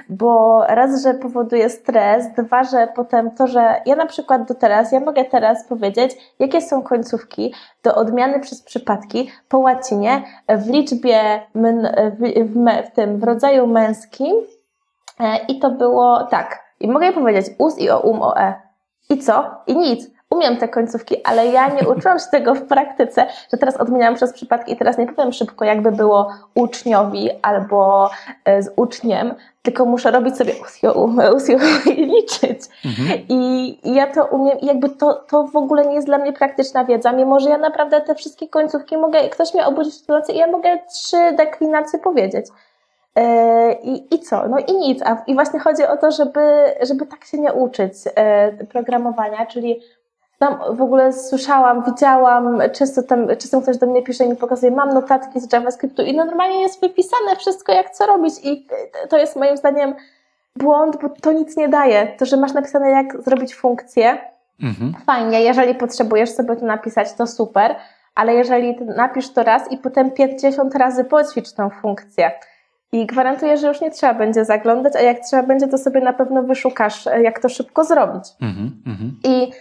[0.09, 4.91] Bo raz, że powoduje stres, dwa, że potem to, że ja na przykład do teraz,
[4.91, 11.41] ja mogę teraz powiedzieć, jakie są końcówki do odmiany przez przypadki po łacinie w liczbie,
[11.55, 11.61] w,
[12.19, 14.35] w, w tym, w rodzaju męskim
[15.19, 16.63] e, i to było tak.
[16.79, 18.70] I mogę powiedzieć us i o um o e
[19.09, 19.51] i co?
[19.67, 20.11] I nic.
[20.29, 24.33] Umiem te końcówki, ale ja nie uczyłam się tego w praktyce, że teraz odmieniam przez
[24.33, 28.09] przypadki i teraz nie powiem szybko, jakby było uczniowi albo
[28.45, 30.53] e, z uczniem, tylko muszę robić sobie
[31.35, 31.57] usio,
[31.97, 32.59] i liczyć.
[32.85, 33.19] Mhm.
[33.29, 36.85] I, ja to umiem i jakby to, to w ogóle nie jest dla mnie praktyczna
[36.85, 40.37] wiedza, mimo że ja naprawdę te wszystkie końcówki mogę, ktoś mnie obudzić w nocy i
[40.37, 42.45] ja mogę trzy deklinacje powiedzieć.
[43.15, 44.47] E, I, I co?
[44.47, 45.01] No i nic.
[45.05, 46.41] A, I właśnie chodzi o to, żeby,
[46.81, 49.81] żeby tak się nie uczyć e, programowania, czyli
[50.39, 54.71] tam w ogóle słyszałam, widziałam, często tam, czasem ktoś do mnie pisze i mi pokazuje,
[54.71, 58.67] mam notatki z JavaScriptu i normalnie jest wypisane wszystko, jak co robić i
[59.09, 59.95] to jest moim zdaniem
[60.55, 62.07] błąd, bo to nic nie daje.
[62.07, 64.17] To, że masz napisane, jak zrobić funkcję,
[64.63, 64.93] mhm.
[65.05, 67.75] fajnie, jeżeli potrzebujesz sobie to napisać, to super,
[68.15, 72.31] ale jeżeli napisz to raz i potem 50 razy poćwicz tę funkcję,
[72.91, 76.13] I gwarantuję, że już nie trzeba będzie zaglądać, a jak trzeba będzie, to sobie na
[76.13, 78.23] pewno wyszukasz, jak to szybko zrobić.
[78.41, 79.19] Mhm, mhm.
[79.23, 79.51] I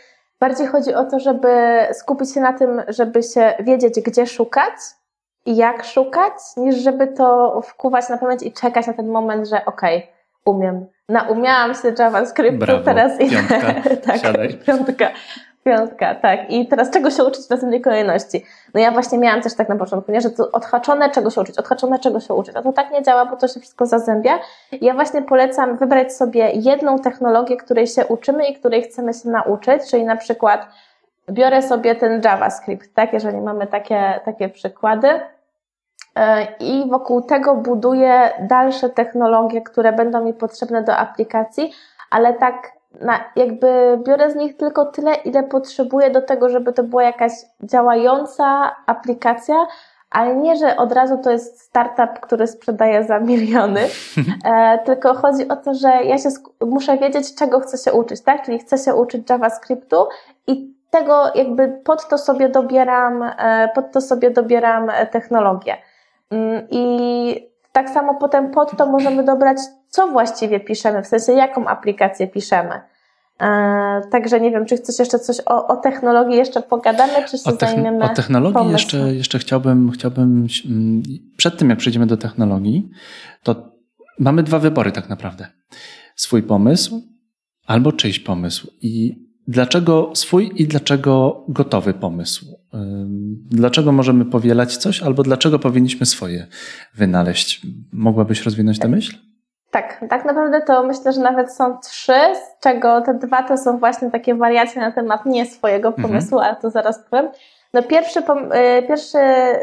[0.40, 1.48] bardziej chodzi o to, żeby
[1.92, 4.74] skupić się na tym, żeby się wiedzieć, gdzie szukać
[5.46, 9.64] i jak szukać, niż żeby to wkuwać na pamięć i czekać na ten moment, że
[9.64, 10.08] okej, okay,
[10.44, 10.86] umiem.
[11.08, 12.84] Naumiałam się JavaScriptu, Brawo.
[12.84, 13.74] teraz i piątka.
[14.06, 14.58] tak, Siadaj.
[14.66, 15.10] piątka.
[15.64, 16.50] Piątka, tak.
[16.50, 18.44] I teraz czego się uczyć w następnej kolejności?
[18.74, 20.20] No ja właśnie miałam też tak na początku, nie?
[20.20, 22.56] że to odhaczone czego się uczyć, odhaczone czego się uczyć.
[22.56, 24.38] A to tak nie działa, bo to się wszystko zazębia.
[24.80, 29.90] Ja właśnie polecam wybrać sobie jedną technologię, której się uczymy i której chcemy się nauczyć,
[29.90, 30.66] czyli na przykład
[31.30, 33.12] biorę sobie ten JavaScript, tak?
[33.12, 35.20] Jeżeli mamy takie, takie przykłady,
[36.16, 41.72] e, i wokół tego buduję dalsze technologie, które będą mi potrzebne do aplikacji,
[42.10, 46.82] ale tak na, jakby biorę z nich tylko tyle, ile potrzebuję do tego, żeby to
[46.82, 49.66] była jakaś działająca aplikacja,
[50.10, 53.80] ale nie, że od razu to jest startup, który sprzedaje za miliony,
[54.44, 56.28] e, tylko chodzi o to, że ja się
[56.60, 58.42] muszę wiedzieć, czego chcę się uczyć, tak?
[58.44, 60.08] Czyli chcę się uczyć JavaScriptu
[60.46, 65.76] i tego jakby pod to sobie dobieram, e, pod to sobie dobieram e, technologię.
[66.30, 69.58] Mm, I tak samo potem pod to możemy dobrać,
[69.90, 72.80] co właściwie piszemy, w sensie jaką aplikację piszemy.
[73.40, 77.50] E, także nie wiem, czy chcesz jeszcze coś o, o technologii jeszcze pogadamy, czy się
[77.50, 81.02] o zajmiemy O technologii jeszcze, jeszcze chciałbym, chciałbym, mm,
[81.36, 82.90] przed tym jak przejdziemy do technologii,
[83.42, 83.70] to
[84.18, 85.46] mamy dwa wybory tak naprawdę.
[86.16, 87.02] Swój pomysł
[87.66, 88.72] albo czyjś pomysł.
[88.82, 92.46] I dlaczego swój i dlaczego gotowy pomysł?
[93.50, 96.46] Dlaczego możemy powielać coś, albo dlaczego powinniśmy swoje
[96.94, 97.66] wynaleźć?
[97.92, 99.29] Mogłabyś rozwinąć tę myśl?
[99.70, 103.78] Tak, tak naprawdę to myślę, że nawet są trzy, z czego te dwa to są
[103.78, 106.08] właśnie takie wariacje na temat nie swojego mhm.
[106.08, 106.48] pomysłu, mhm.
[106.48, 107.28] ale to zaraz powiem.
[107.72, 109.18] No pierwszy, y, pierwszy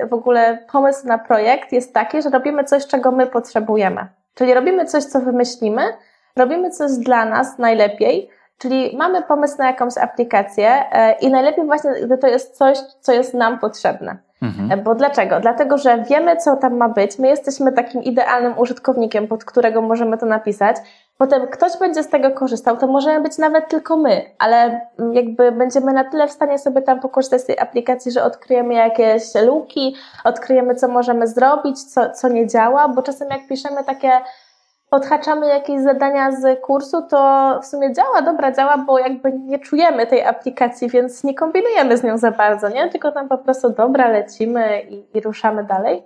[0.09, 4.07] w ogóle pomysł na projekt jest taki, że robimy coś, czego my potrzebujemy.
[4.35, 5.81] Czyli robimy coś, co wymyślimy,
[6.35, 11.91] robimy coś dla nas najlepiej, czyli mamy pomysł na jakąś aplikację e, i najlepiej właśnie,
[12.05, 14.17] gdy to jest coś, co jest nam potrzebne.
[14.41, 14.71] Mhm.
[14.71, 15.39] E, bo dlaczego?
[15.39, 17.19] Dlatego, że wiemy, co tam ma być.
[17.19, 20.77] My jesteśmy takim idealnym użytkownikiem, pod którego możemy to napisać.
[21.17, 24.81] Potem ktoś będzie z tego korzystał, to możemy być nawet tylko my, ale
[25.13, 29.23] jakby będziemy na tyle w stanie sobie tam pokorzystać z tej aplikacji, że odkryjemy jakieś
[29.45, 34.11] luki, odkryjemy, co możemy zrobić, co, co nie działa, bo czasem jak piszemy takie
[34.91, 40.07] odhaczamy jakieś zadania z kursu, to w sumie działa, dobra, działa, bo jakby nie czujemy
[40.07, 42.89] tej aplikacji, więc nie kombinujemy z nią za bardzo, nie?
[42.89, 46.03] Tylko tam po prostu dobra, lecimy i, i ruszamy dalej.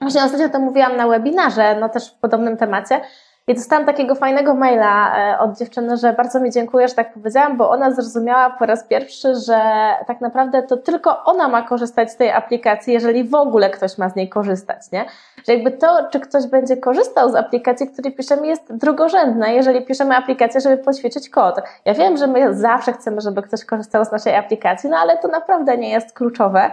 [0.00, 3.00] Właśnie ostatnio to mówiłam na webinarze, no też w podobnym temacie,
[3.48, 7.56] i dostałam takiego fajnego maila e, od dziewczyny, że bardzo mi dziękuję, że tak powiedziałam,
[7.56, 9.60] bo ona zrozumiała po raz pierwszy, że
[10.06, 14.08] tak naprawdę to tylko ona ma korzystać z tej aplikacji, jeżeli w ogóle ktoś ma
[14.08, 15.04] z niej korzystać, nie?
[15.46, 20.16] Że jakby to, czy ktoś będzie korzystał z aplikacji, której piszemy, jest drugorzędne, jeżeli piszemy
[20.16, 21.60] aplikację, żeby poćwiczyć kod.
[21.84, 25.28] Ja wiem, że my zawsze chcemy, żeby ktoś korzystał z naszej aplikacji, no ale to
[25.28, 26.70] naprawdę nie jest kluczowe.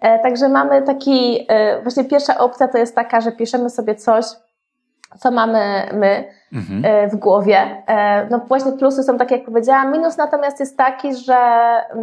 [0.00, 4.24] E, także mamy taki, e, właśnie pierwsza opcja to jest taka, że piszemy sobie coś,
[5.18, 6.84] co mamy my mhm.
[6.84, 7.82] E, w głowie.
[7.86, 9.92] E, no właśnie plusy są takie, jak powiedziałam.
[9.92, 11.36] Minus natomiast jest taki, że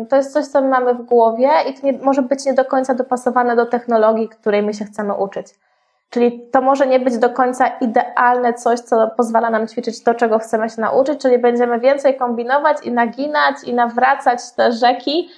[0.10, 2.66] to jest coś, co my mamy w głowie i to nie, może być nie do
[2.66, 5.48] końca dopasowane do technologii, której my się chcemy uczyć.
[6.10, 10.40] Czyli to może nie być do końca idealne coś, co pozwala nam ćwiczyć to, czego
[10.40, 15.30] chcemy się nauczyć, czyli będziemy więcej kombinować i naginać i nawracać te rzeki,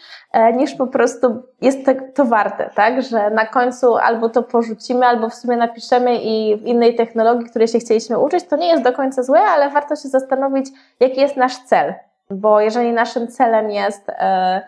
[0.53, 1.79] niż po prostu jest
[2.15, 3.01] to warte, tak?
[3.01, 7.67] Że na końcu albo to porzucimy, albo w sumie napiszemy i w innej technologii, której
[7.67, 11.37] się chcieliśmy uczyć, to nie jest do końca złe, ale warto się zastanowić, jaki jest
[11.37, 11.93] nasz cel.
[12.29, 14.61] Bo jeżeli naszym celem jest e,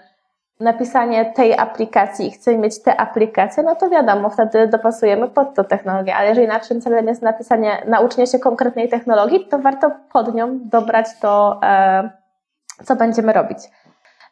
[0.59, 5.63] napisanie tej aplikacji i chcemy mieć tę aplikację, no to wiadomo, wtedy dopasujemy pod to
[5.63, 10.59] technologię, ale jeżeli naszym celem jest napisanie, nauczenie się konkretnej technologii, to warto pod nią
[10.63, 12.09] dobrać to, e,
[12.83, 13.57] co będziemy robić.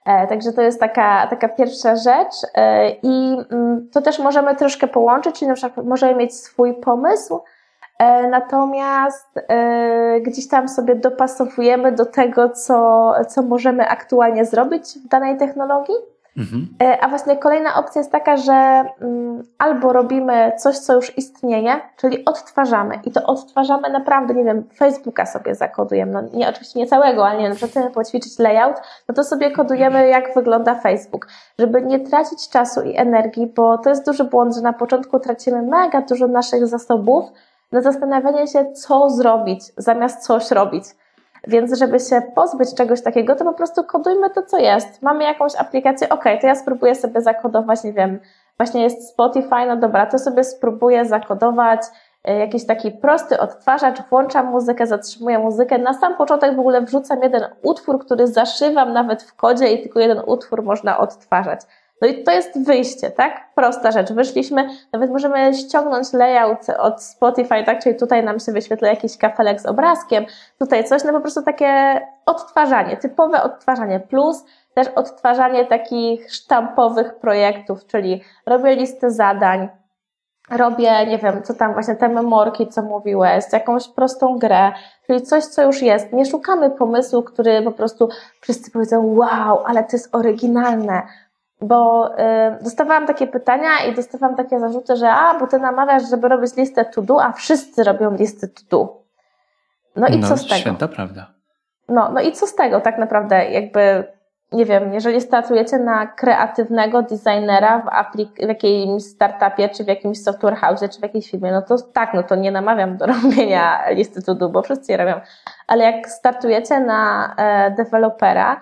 [0.06, 4.88] E, także to jest taka, taka pierwsza rzecz e, i mm, to też możemy troszkę
[4.88, 7.42] połączyć, czyli na przykład możemy mieć swój pomysł,
[8.00, 9.40] e, natomiast
[10.22, 15.96] gdzieś tam sobie dopasowujemy do tego, co, co możemy aktualnie zrobić w danej technologii.
[16.38, 16.68] Mhm.
[16.82, 21.80] E, a właśnie kolejna opcja jest taka, że mm, albo robimy coś, co już istnieje,
[21.98, 26.88] czyli odtwarzamy i to odtwarzamy naprawdę, nie wiem, Facebooka sobie zakodujemy, no nie, oczywiście nie
[26.88, 28.76] całego, ale nie wiem, chcemy poćwiczyć layout,
[29.10, 31.28] no to sobie kodujemy, jak wygląda Facebook,
[31.60, 35.62] żeby nie tracić czasu i energii, bo to jest duży błąd, że na początku tracimy
[35.62, 37.26] mega dużo naszych zasobów
[37.72, 40.84] na zastanawianie się, co zrobić, zamiast coś robić.
[41.48, 45.02] Więc żeby się pozbyć czegoś takiego, to po prostu kodujmy to, co jest.
[45.02, 48.20] Mamy jakąś aplikację, ok, to ja spróbuję sobie zakodować, nie wiem,
[48.58, 51.82] właśnie jest Spotify, no dobra, to sobie spróbuję zakodować
[52.24, 55.78] e, jakiś taki prosty odtwarzacz, włączam muzykę, zatrzymuję muzykę.
[55.78, 60.00] Na sam początek w ogóle wrzucam jeden utwór, który zaszywam nawet w kodzie i tylko
[60.00, 61.62] jeden utwór można odtwarzać.
[62.02, 63.54] No i to jest wyjście, tak?
[63.56, 64.14] Prosta rzecz.
[64.14, 67.84] Wyszliśmy, nawet możemy ściągnąć layout od Spotify, tak?
[67.84, 70.26] Czyli tutaj nam się wyświetla jakiś kafelek z obrazkiem,
[70.60, 74.00] tutaj coś, no po prostu takie odtwarzanie, typowe odtwarzanie.
[74.00, 79.70] Plus też odtwarzanie takich sztampowych projektów, czyli robię listę zadań,
[80.52, 84.72] robię, nie wiem, co tam właśnie te memorki, co mówiłeś, jakąś prostą grę,
[85.08, 86.14] czyli coś, co już jest.
[86.14, 88.10] Nie szukamy pomysłu, który po prostu
[88.42, 91.02] wszyscy powiedzą, wow, ale to jest oryginalne,
[91.62, 96.28] bo y, dostawałam takie pytania i dostawałam takie zarzuty, że a, bo ty namawiasz, żeby
[96.28, 99.02] robić listę to do, a wszyscy robią listę to do.
[99.96, 100.56] No i no, co z tego?
[100.56, 101.28] Święta prawda.
[101.90, 104.04] No, no i co z tego tak naprawdę, jakby,
[104.52, 110.24] nie wiem, jeżeli startujecie na kreatywnego designera w, aplik- w jakimś startupie, czy w jakimś
[110.24, 113.90] software house, czy w jakiejś firmie, no to tak, no to nie namawiam do robienia
[113.90, 115.22] listy to do, bo wszyscy je robią.
[115.68, 118.62] Ale jak startujecie na e, dewelopera,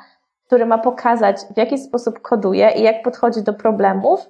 [0.50, 4.30] który ma pokazać, w jaki sposób koduje i jak podchodzi do problemów,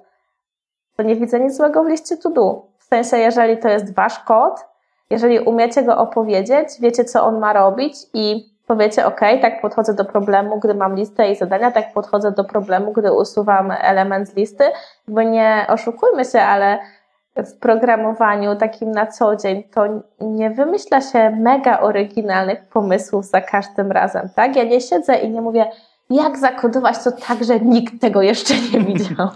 [0.96, 2.62] to nie widzę nic złego w liście to do.
[2.78, 4.64] W sensie, jeżeli to jest wasz kod,
[5.10, 10.04] jeżeli umiecie go opowiedzieć, wiecie, co on ma robić i powiecie, OK, tak podchodzę do
[10.04, 14.64] problemu, gdy mam listę i zadania, tak podchodzę do problemu, gdy usuwam element z listy,
[15.08, 16.78] bo nie oszukujmy się, ale
[17.36, 19.82] w programowaniu takim na co dzień, to
[20.20, 24.56] nie wymyśla się mega oryginalnych pomysłów za każdym razem, tak?
[24.56, 25.70] Ja nie siedzę i nie mówię,
[26.10, 29.28] jak zakodować to tak, że nikt tego jeszcze nie widział.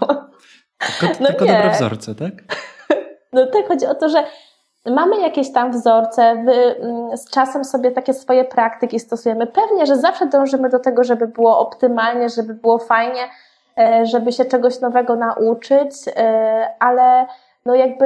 [0.99, 2.31] tylko, no tylko dobre wzorce, tak?
[3.33, 4.23] No tak, chodzi o to, że
[4.85, 9.47] mamy jakieś tam wzorce, wy, mm, z czasem sobie takie swoje praktyki stosujemy.
[9.47, 13.21] Pewnie, że zawsze dążymy do tego, żeby było optymalnie, żeby było fajnie,
[13.77, 17.25] e, żeby się czegoś nowego nauczyć, e, ale
[17.65, 18.05] no jakby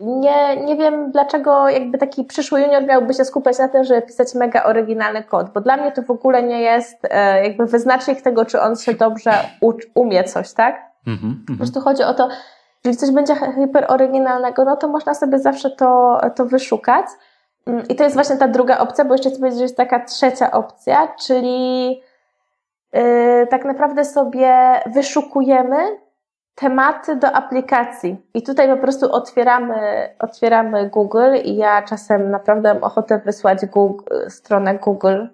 [0.00, 4.34] nie, nie wiem, dlaczego jakby taki przyszły junior miałby się skupiać na tym, żeby pisać
[4.34, 8.44] mega oryginalny kod, bo dla mnie to w ogóle nie jest e, jakby wyznacznik tego,
[8.44, 9.32] czy on się dobrze
[9.94, 10.90] umie coś, tak?
[11.06, 12.28] -hmm, po prostu chodzi o to,
[12.84, 17.06] jeżeli coś będzie hiper oryginalnego, no to można sobie zawsze to, to wyszukać.
[17.66, 20.04] Mm, I to jest właśnie ta druga opcja, bo jeszcze chcę powiedzieć, że jest taka
[20.04, 21.88] trzecia opcja, czyli
[22.92, 25.76] yy, tak naprawdę sobie wyszukujemy
[26.60, 28.16] tematy do aplikacji.
[28.34, 34.14] I tutaj po prostu otwieramy, otwieramy Google i ja czasem naprawdę mam ochotę wysłać Google,
[34.28, 35.26] stronę Google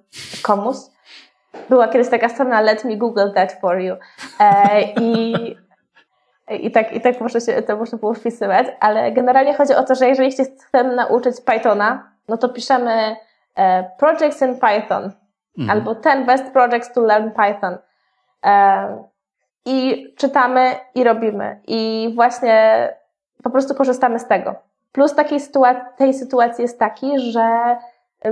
[0.43, 0.77] komuś.
[1.69, 3.97] Była kiedyś taka strona Let me Google that for you.
[4.41, 5.35] E, I,
[6.51, 7.15] i tak, i tak
[7.47, 11.41] się, to można było wpisywać, ale generalnie chodzi o to, że jeżeli się chcemy nauczyć
[11.41, 13.17] Pythona, no to piszemy
[13.57, 15.11] e, projects in Python
[15.59, 15.79] mhm.
[15.79, 17.79] albo 10 best projects to learn Python.
[18.45, 19.16] E,
[19.67, 21.61] i czytamy i robimy.
[21.67, 22.89] I właśnie
[23.43, 24.55] po prostu korzystamy z tego.
[24.93, 27.77] Plus takiej sytuacji, tej sytuacji jest taki, że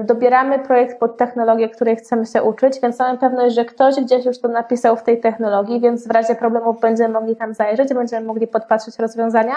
[0.04, 4.40] dobieramy projekt pod technologię, której chcemy się uczyć, więc mamy pewność, że ktoś gdzieś już
[4.40, 8.46] to napisał w tej technologii, więc w razie problemów będziemy mogli tam zajrzeć, będziemy mogli
[8.46, 9.54] podpatrzeć rozwiązania,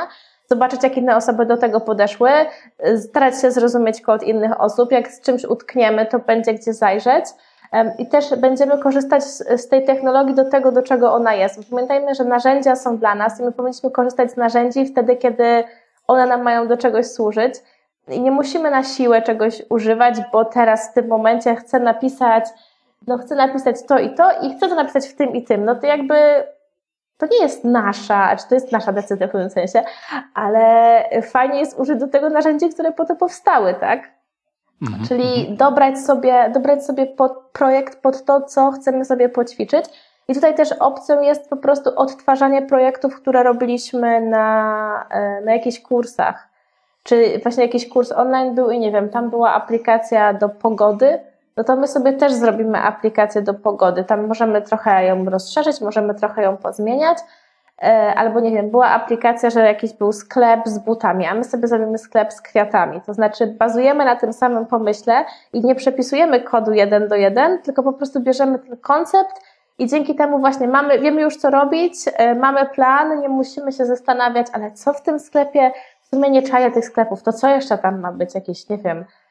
[0.49, 2.29] zobaczyć, jak inne osoby do tego podeszły,
[2.97, 4.91] starać się zrozumieć kod innych osób.
[4.91, 7.25] Jak z czymś utkniemy, to będzie gdzie zajrzeć.
[7.97, 11.69] I też będziemy korzystać z, tej technologii do tego, do czego ona jest.
[11.69, 15.63] Pamiętajmy, że narzędzia są dla nas i my powinniśmy korzystać z narzędzi wtedy, kiedy
[16.07, 17.53] one nam mają do czegoś służyć.
[18.07, 22.45] I nie musimy na siłę czegoś używać, bo teraz w tym momencie chcę napisać,
[23.07, 25.65] no chcę napisać to i to i chcę to napisać w tym i tym.
[25.65, 26.43] No to jakby
[27.17, 29.83] to nie jest nasza, czy to jest nasza decyzja w pewnym sensie,
[30.33, 34.16] ale fajnie jest użyć do tego narzędzi, które po to powstały, tak?
[34.81, 35.07] Mhm.
[35.07, 39.85] Czyli dobrać sobie, dobrać sobie pod projekt pod to, co chcemy sobie poćwiczyć.
[40.27, 45.79] I tutaj też opcją jest po prostu odtwarzanie projektów, które robiliśmy na, e, na jakichś
[45.79, 46.47] kursach.
[47.03, 51.19] Czy właśnie jakiś kurs online był i nie wiem, tam była aplikacja do pogody,
[51.57, 54.03] no to my sobie też zrobimy aplikację do pogody.
[54.03, 57.17] Tam możemy trochę ją rozszerzyć, możemy trochę ją pozmieniać,
[58.15, 61.97] albo nie wiem, była aplikacja, że jakiś był sklep z butami, a my sobie zrobimy
[61.97, 63.01] sklep z kwiatami.
[63.01, 67.83] To znaczy bazujemy na tym samym pomyśle i nie przepisujemy kodu jeden do jeden, tylko
[67.83, 69.41] po prostu bierzemy ten koncept
[69.79, 73.85] i dzięki temu właśnie mamy, wiemy już co robić, e, mamy plan, nie musimy się
[73.85, 77.77] zastanawiać, ale co w tym sklepie, w sumie nie czaję tych sklepów, to co jeszcze
[77.77, 79.26] tam ma być, jakieś, nie wiem, E,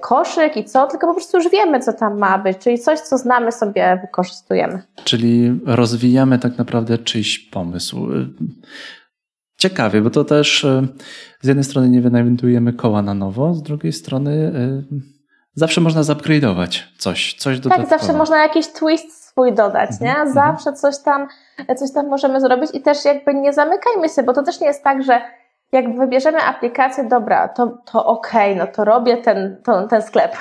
[0.00, 3.18] koszyk i co, tylko po prostu już wiemy, co tam ma być, czyli coś, co
[3.18, 4.82] znamy, sobie wykorzystujemy.
[5.04, 8.08] Czyli rozwijamy tak naprawdę czyjś pomysł.
[9.56, 10.86] Ciekawie, bo to też e,
[11.40, 14.52] z jednej strony nie wynajdujemy koła na nowo, z drugiej strony
[14.90, 14.96] e,
[15.54, 20.08] zawsze można zupgrade'ować coś, coś Tak, zawsze można jakiś twist swój dodać, nie?
[20.08, 20.34] Mhm, mhm.
[20.34, 21.28] Zawsze coś tam,
[21.76, 24.84] coś tam możemy zrobić i też jakby nie zamykajmy się, bo to też nie jest
[24.84, 25.20] tak, że
[25.72, 30.36] jak wybierzemy aplikację, dobra, to, to okej, okay, no to robię ten, to, ten sklep.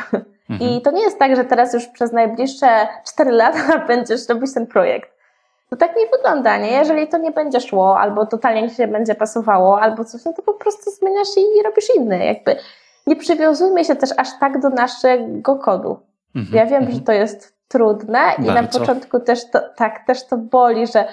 [0.50, 0.72] Mhm.
[0.72, 4.68] I to nie jest tak, że teraz już przez najbliższe 4 lata będziesz robić ten
[4.68, 5.20] projekt.
[5.70, 6.72] To tak nie wygląda, nie?
[6.72, 10.42] Jeżeli to nie będzie szło, albo totalnie nie się będzie pasowało, albo coś, no to
[10.42, 12.26] po prostu zmieniasz i robisz inny.
[12.26, 12.56] Jakby
[13.08, 16.00] nie przywiązujmy się też aż tak do naszego kodu.
[16.36, 16.56] Mhm.
[16.56, 17.04] Ja wiem, że mhm.
[17.04, 18.62] to jest trudne i Bardzo.
[18.62, 21.06] na początku też to, tak, też to boli, że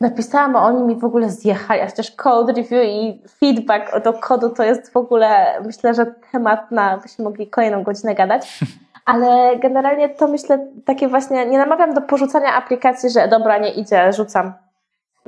[0.00, 4.50] napisałam, a oni mi w ogóle zjechali, a też code review i feedback do kodu
[4.50, 8.60] to jest w ogóle, myślę, że temat na, byśmy mogli kolejną godzinę gadać,
[9.04, 14.12] ale generalnie to myślę takie właśnie, nie namawiam do porzucania aplikacji, że dobra, nie idzie,
[14.12, 14.52] rzucam.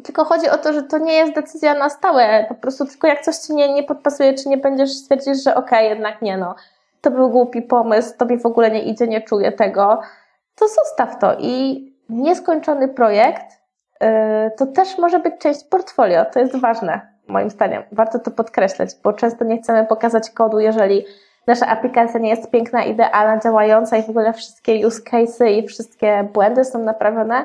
[0.04, 3.20] Tylko chodzi o to, że to nie jest decyzja na stałe, po prostu tylko jak
[3.20, 6.54] coś ci nie, nie podpasuje, czy nie będziesz stwierdzić, że okej, okay, jednak nie no,
[7.00, 10.00] to był głupi pomysł, tobie w ogóle nie idzie, nie czuję tego,
[10.54, 13.57] to zostaw to i nieskończony projekt
[14.56, 16.24] to też może być część portfolio.
[16.24, 17.82] To jest ważne, moim zdaniem.
[17.92, 21.04] Warto to podkreślać, bo często nie chcemy pokazać kodu, jeżeli
[21.46, 26.28] nasza aplikacja nie jest piękna, idealna, działająca i w ogóle wszystkie use cases i wszystkie
[26.32, 27.44] błędy są naprawione.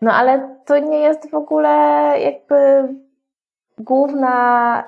[0.00, 1.70] No ale to nie jest w ogóle
[2.18, 2.88] jakby
[3.78, 4.84] główna,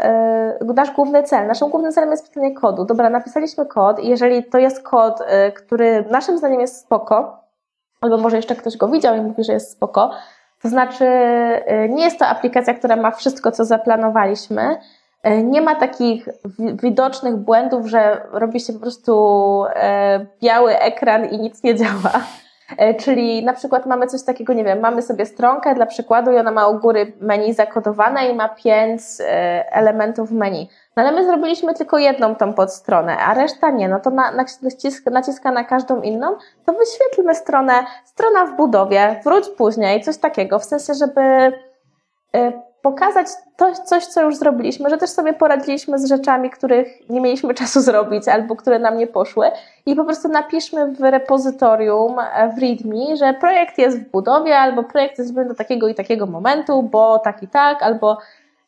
[0.61, 1.47] yy, nasz główny cel.
[1.47, 2.85] Naszym głównym celem jest pisanie kodu.
[2.85, 7.43] Dobra, napisaliśmy kod i jeżeli to jest kod, yy, który naszym zdaniem jest spoko,
[8.01, 10.11] albo może jeszcze ktoś go widział i mówi, że jest spoko,
[10.63, 14.77] to znaczy, y, nie jest to aplikacja, która ma wszystko, co zaplanowaliśmy.
[15.27, 21.39] Y, nie ma takich widocznych błędów, że robi się po prostu y, biały ekran i
[21.39, 22.13] nic nie działa.
[23.01, 26.51] Czyli na przykład mamy coś takiego, nie wiem, mamy sobie stronkę dla przykładu i ona
[26.51, 29.01] ma u góry menu zakodowane i ma pięć
[29.71, 30.69] elementów menu.
[30.97, 34.33] No ale my zrobiliśmy tylko jedną tą podstronę, a reszta nie, no to na,
[34.63, 36.37] naciska, naciska na każdą inną,
[36.67, 37.73] to wyświetlmy stronę,
[38.05, 41.21] strona w budowie, wróć później, coś takiego, w sensie, żeby
[42.37, 42.53] y,
[42.83, 43.27] pokazać
[43.57, 47.81] to, coś, co już zrobiliśmy, że też sobie poradziliśmy z rzeczami, których nie mieliśmy czasu
[47.81, 49.51] zrobić albo które nam nie poszły.
[49.87, 54.85] I po prostu napiszmy w repozytorium, e, w README, że projekt jest w budowie albo
[54.85, 58.19] projekt jest do takiego i takiego momentu, bo tak i tak, albo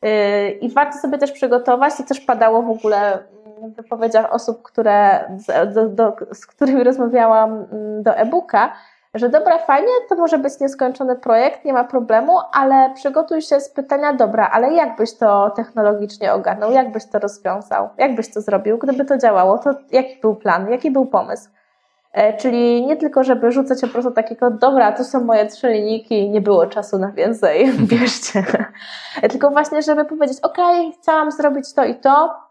[0.05, 3.19] Y, I warto sobie też przygotować, to też padało w ogóle
[3.61, 5.29] w wypowiedziach osób, które,
[5.73, 8.73] do, do, z którymi rozmawiałam mm, do e-booka,
[9.15, 13.69] że dobra, fajnie, to może być nieskończony projekt, nie ma problemu, ale przygotuj się z
[13.69, 18.41] pytania, dobra, ale jak byś to technologicznie ogarnął, jak byś to rozwiązał, jak byś to
[18.41, 21.49] zrobił, gdyby to działało, to jaki był plan, jaki był pomysł.
[22.15, 26.29] E, czyli nie tylko, żeby rzucać po prostu takiego, dobra, to są moje trzy linijki,
[26.29, 28.43] nie było czasu na więcej, bierzcie.
[29.21, 30.57] E, tylko właśnie, żeby powiedzieć, ok,
[31.01, 32.44] chciałam zrobić to i to,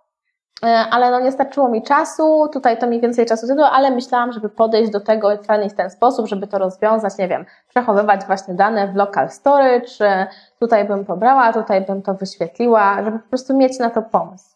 [0.63, 4.49] ale no nie starczyło mi czasu, tutaj to mi więcej czasu zajęło, ale myślałam, żeby
[4.49, 8.55] podejść do tego w ten, w ten sposób, żeby to rozwiązać, nie wiem, przechowywać właśnie
[8.55, 10.29] dane w local storage,
[10.61, 14.55] tutaj bym pobrała, tutaj bym to wyświetliła, żeby po prostu mieć na to pomysł.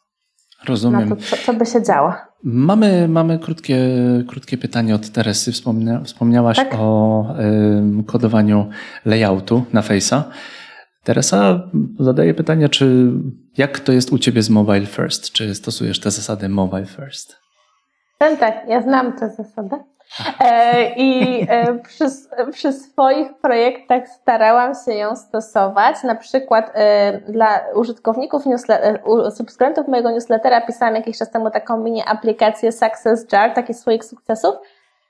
[0.69, 1.09] Rozumiem.
[1.09, 2.13] Na to, co, co by się działo.
[2.43, 3.79] Mamy, mamy krótkie,
[4.29, 5.53] krótkie pytanie od Teresy.
[5.53, 6.75] Wspomnia, wspomniałaś tak?
[6.79, 7.25] o
[8.01, 8.67] y, kodowaniu
[9.05, 10.23] layoutu na Face'a.
[11.09, 11.61] Teresa
[11.99, 13.11] zadaje pytanie, czy
[13.59, 15.33] jak to jest u Ciebie z Mobile First?
[15.33, 17.37] Czy stosujesz te zasady Mobile First?
[18.19, 19.85] Tak, tak, ja znam tę zasadę.
[20.41, 22.05] E, I e, przy,
[22.53, 26.03] przy, swoich projektach starałam się ją stosować.
[26.03, 28.43] Na przykład e, dla użytkowników,
[29.37, 34.55] subskrybentów mojego newslettera pisałam jakiś czas temu taką mini aplikację Success Jar, takich swoich sukcesów.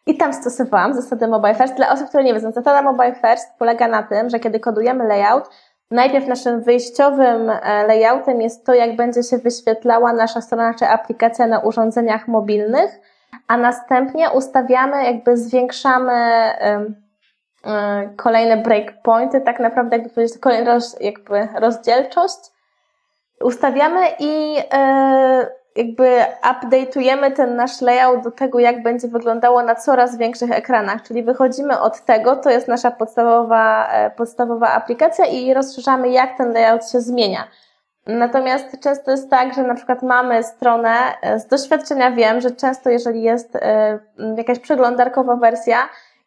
[0.07, 1.75] I tam stosowałam zasadę Mobile First.
[1.75, 5.45] Dla osób, które nie wiedzą, zasada Mobile First polega na tym, że kiedy kodujemy layout,
[5.91, 7.47] najpierw naszym wyjściowym
[7.89, 13.01] layoutem jest to, jak będzie się wyświetlała nasza strona czy aplikacja na urządzeniach mobilnych
[13.49, 16.95] a następnie ustawiamy, jakby zwiększamy e,
[18.17, 22.39] kolejne breakpointy, tak naprawdę jakby powiedzieć, kolejną roz, jakby rozdzielczość.
[23.41, 25.47] Ustawiamy i e,
[25.79, 31.23] jakby update'ujemy ten nasz layout do tego, jak będzie wyglądało na coraz większych ekranach, czyli
[31.23, 36.91] wychodzimy od tego, to jest nasza podstawowa, e, podstawowa aplikacja i rozszerzamy, jak ten layout
[36.91, 37.45] się zmienia.
[38.07, 40.91] Natomiast często jest tak, że na przykład mamy stronę,
[41.23, 43.99] e, z doświadczenia wiem, że często jeżeli jest e,
[44.37, 45.79] jakaś przeglądarkowa wersja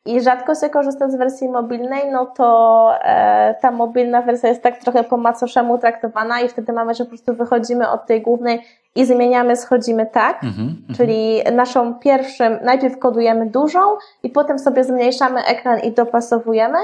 [0.05, 4.77] i rzadko się korzysta z wersji mobilnej, no to e, ta mobilna wersja jest tak
[4.77, 8.61] trochę po macoszemu traktowana i wtedy mamy, że po prostu wychodzimy od tej głównej
[8.95, 13.79] i zmieniamy, schodzimy tak, mm -hmm, czyli naszą pierwszym, najpierw kodujemy dużą
[14.23, 16.77] i potem sobie zmniejszamy ekran i dopasowujemy.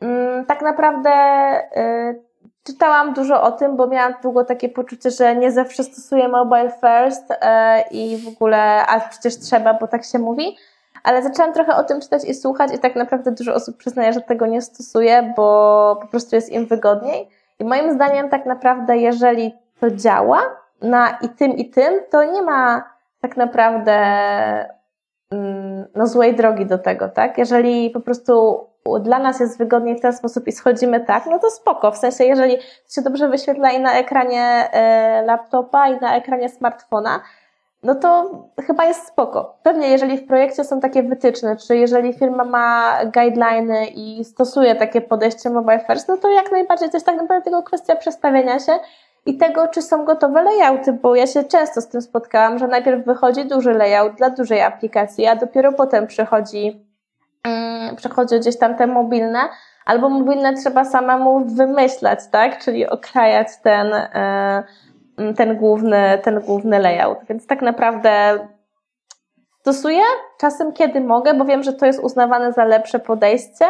[0.00, 1.10] Mm, tak naprawdę
[2.64, 7.30] czytałam dużo o tym, bo miałam długo takie poczucie, że nie zawsze stosuję mobile first
[7.30, 10.56] e, i w ogóle, a przecież trzeba, bo tak się mówi.
[11.02, 14.20] Ale zaczęłam trochę o tym czytać i słuchać i tak naprawdę dużo osób przyznaje, że
[14.20, 17.28] tego nie stosuje, bo po prostu jest im wygodniej.
[17.58, 20.40] I moim zdaniem tak naprawdę, jeżeli to działa,
[20.82, 22.84] na i tym, i tym, to nie ma
[23.20, 23.94] tak naprawdę
[25.30, 27.38] mm, no, złej drogi do tego, tak?
[27.38, 28.66] Jeżeli po prostu
[29.00, 31.92] dla nas jest wygodniej w ten sposób i schodzimy tak, no to spoko.
[31.92, 32.56] W sensie, jeżeli
[32.94, 34.42] się dobrze wyświetla i na ekranie
[34.72, 37.20] e, laptopa, i na ekranie smartfona,
[37.82, 38.30] no to
[38.66, 39.58] chyba jest spoko.
[39.62, 45.00] Pewnie jeżeli w projekcie są takie wytyczne, czy jeżeli firma ma guideliny i stosuje takie
[45.00, 48.72] podejście mobile first, no to jak najbardziej to jest tak naprawdę tylko kwestia przestawienia się
[49.26, 53.04] i tego, czy są gotowe layouty, bo ja się często z tym spotkałam, że najpierw
[53.04, 56.86] wychodzi duży layout dla dużej aplikacji, a dopiero potem przychodzi,
[57.46, 59.40] um, przychodzi gdzieś tam te mobilne,
[59.86, 62.58] albo mobilne trzeba samemu wymyślać, tak?
[62.58, 64.62] Czyli okrajać ten, e,
[65.36, 67.18] ten, główny, ten główny layout.
[67.28, 68.38] Więc tak naprawdę
[69.60, 70.02] stosuję
[70.40, 73.66] czasem, kiedy mogę, bo wiem, że to jest uznawane za lepsze podejście,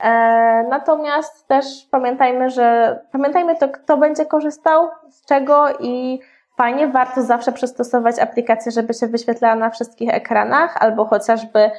[0.00, 6.20] E, natomiast też pamiętajmy, że pamiętajmy to, kto będzie korzystał z czego i
[6.56, 11.70] fajnie, warto zawsze przystosować aplikację, żeby się wyświetlała na wszystkich ekranach, albo chociażby,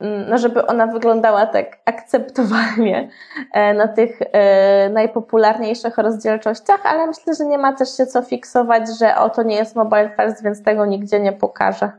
[0.00, 3.08] no żeby ona wyglądała tak akceptowalnie
[3.52, 8.82] e, na tych e, najpopularniejszych rozdzielczościach, ale myślę, że nie ma też się co fiksować,
[8.98, 11.90] że o to nie jest mobile first, więc tego nigdzie nie pokażę.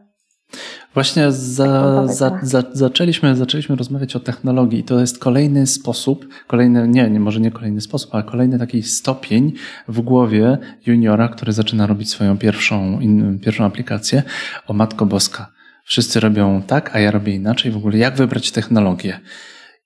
[0.93, 4.83] Właśnie za, za, za, zaczęliśmy, zaczęliśmy rozmawiać o technologii.
[4.83, 9.53] To jest kolejny sposób, kolejny, nie, nie, może nie kolejny sposób, ale kolejny taki stopień
[9.87, 14.23] w głowie juniora, który zaczyna robić swoją pierwszą, in, pierwszą aplikację.
[14.67, 15.60] O Matko Boska.
[15.85, 17.71] Wszyscy robią tak, a ja robię inaczej.
[17.71, 19.19] W ogóle jak wybrać technologię?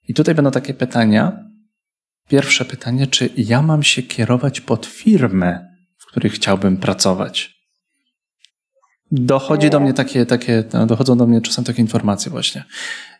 [0.07, 1.39] I tutaj będą takie pytania.
[2.27, 7.55] Pierwsze pytanie, czy ja mam się kierować pod firmę, w której chciałbym pracować?
[9.11, 12.63] Dochodzi do mnie takie, takie, dochodzą do mnie czasem takie informacje właśnie.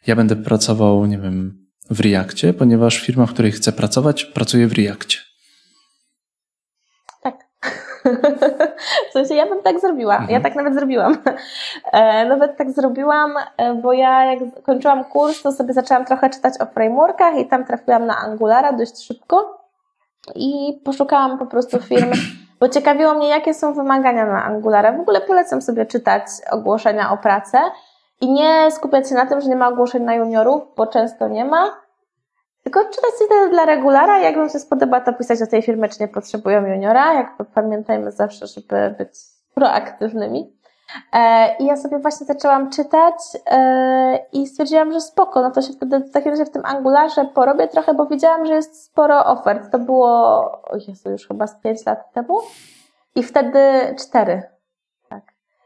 [0.08, 4.74] Ja będę pracował, nie wiem, w Reakcie, ponieważ firma, w której chcę pracować, pracuje w
[4.74, 5.25] Reakcie.
[9.10, 10.14] W sensie ja bym tak zrobiła.
[10.14, 10.32] Mhm.
[10.32, 11.18] Ja tak nawet zrobiłam.
[11.92, 16.54] E, nawet tak zrobiłam, e, bo ja jak kończyłam kurs, to sobie zaczęłam trochę czytać
[16.62, 19.66] o frameworkach i tam trafiłam na Angulara dość szybko
[20.36, 22.14] i poszukałam po prostu firmy,
[22.60, 24.92] bo ciekawiło mnie, jakie są wymagania na Angulara.
[24.92, 27.58] W ogóle polecam sobie czytać ogłoszenia o pracę
[28.22, 31.46] i nie skupiać się na tym, że nie ma ogłoszeń na juniorów, bo często nie
[31.46, 31.85] ma,
[32.66, 34.20] tylko czytać sobie dla regulara.
[34.20, 37.14] Jak Wam się spodoba, to pisać o tej firmy, czy nie potrzebują juniora.
[37.14, 39.10] Jak pamiętajmy zawsze, żeby być
[39.54, 40.54] proaktywnymi.
[41.14, 43.16] E, I ja sobie właśnie zaczęłam czytać
[43.52, 47.26] e, i stwierdziłam, że spoko, no to się wtedy w takim razie w tym Angularze
[47.26, 49.72] porobię trochę, bo widziałam, że jest sporo ofert.
[49.72, 50.08] To było,
[50.64, 52.40] o Jezu, już chyba z 5 lat temu.
[53.16, 53.60] I wtedy
[54.00, 54.55] 4.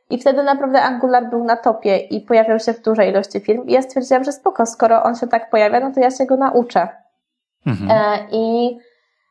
[0.09, 3.67] I wtedy naprawdę Angular był na topie i pojawiał się w dużej ilości firm.
[3.67, 6.37] I ja stwierdziłam, że spoko, skoro on się tak pojawia, no to ja się go
[6.37, 6.87] nauczę.
[7.67, 7.91] Mhm.
[7.91, 8.77] E, I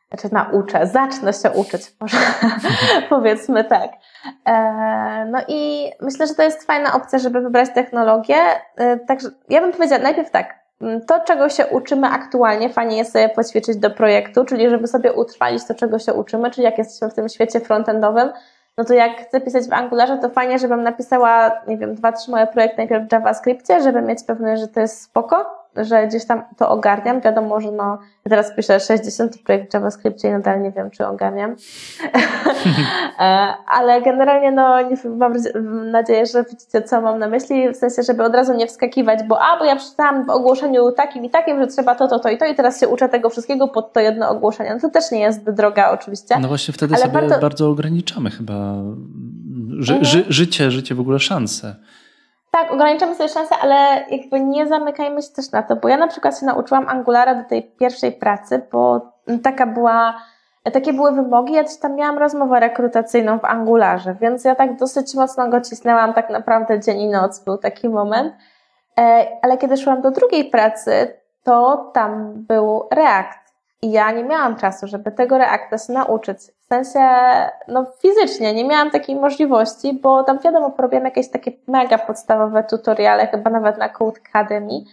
[0.09, 2.17] znaczy nauczę, zacznę się uczyć, może
[3.09, 3.91] powiedzmy tak.
[4.45, 8.35] E, no i myślę, że to jest fajna opcja, żeby wybrać technologię.
[8.77, 10.59] E, także ja bym powiedziała najpierw tak,
[11.07, 15.65] to, czego się uczymy aktualnie, fajnie jest sobie poćwiczyć do projektu, czyli żeby sobie utrwalić
[15.67, 18.31] to, czego się uczymy, czyli jak jesteśmy w tym świecie frontendowym,
[18.79, 22.31] no to jak chcę pisać w Angularze, to fajnie, żebym napisała, nie wiem, dwa, trzy
[22.31, 26.43] moje projekty najpierw w JavaScriptie, żeby mieć pewność, że to jest spoko, że gdzieś tam
[26.57, 27.21] to ogarniam.
[27.21, 31.07] Wiadomo, że no, ja teraz piszę 60 projekt w JavaScriptie i nadal nie wiem, czy
[31.07, 31.55] ogarniam.
[33.19, 34.75] E, ale generalnie no,
[35.17, 35.33] mam
[35.91, 39.41] nadzieję, że widzicie, co mam na myśli, w sensie, żeby od razu nie wskakiwać, bo
[39.41, 42.37] a, bo ja przeczytałam w ogłoszeniu takim i takim, że trzeba to, to, to i
[42.37, 44.73] to i teraz się uczę tego wszystkiego pod to jedno ogłoszenie.
[44.73, 46.39] No to też nie jest droga oczywiście.
[46.39, 47.39] No właśnie wtedy ale sobie bardzo...
[47.39, 48.53] bardzo ograniczamy chyba
[49.79, 50.05] ży, mhm.
[50.05, 51.75] ży, życie, życie w ogóle szanse.
[52.51, 56.07] Tak, ograniczamy sobie szanse, ale jakby nie zamykajmy się też na to, bo ja na
[56.07, 59.01] przykład się nauczyłam Angulara do tej pierwszej pracy, bo
[59.43, 60.21] taka była,
[60.73, 65.49] takie były wymogi, ja tam miałam rozmowę rekrutacyjną w Angularze, więc ja tak dosyć mocno
[65.49, 68.33] go cisnęłam, tak naprawdę dzień i noc był taki moment,
[68.99, 73.48] e, ale kiedy szłam do drugiej pracy, to tam był React
[73.81, 76.37] i ja nie miałam czasu, żeby tego Reacta się nauczyć.
[76.37, 76.99] W sensie,
[77.67, 83.27] no fizycznie nie miałam takiej możliwości, bo tam wiadomo, porobiłam jakieś takie mega podstawowe tutoriale,
[83.27, 84.83] chyba nawet na Code Academy.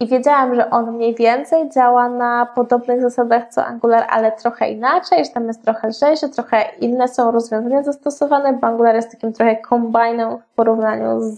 [0.00, 5.24] I wiedziałam, że on mniej więcej działa na podobnych zasadach co Angular, ale trochę inaczej,
[5.24, 9.56] że tam jest trochę lżejszy, trochę inne są rozwiązania zastosowane, bo Angular jest takim trochę
[9.56, 11.36] kombinem w porównaniu z,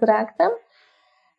[0.00, 0.50] z Reactem.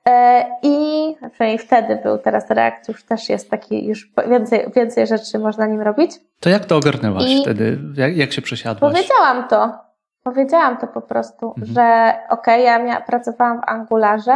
[0.08, 5.40] E, I przynajmniej wtedy był, teraz React już też jest taki, już więcej, więcej rzeczy
[5.40, 6.12] można nim robić.
[6.40, 7.80] To jak to ogarnęłaś I wtedy?
[7.96, 8.94] Jak, jak się przesiadłaś?
[8.94, 9.78] Powiedziałam to.
[10.24, 11.68] Powiedziałam to po prostu, mhm.
[11.68, 14.36] że okej, okay, ja pracowałam w Angularze,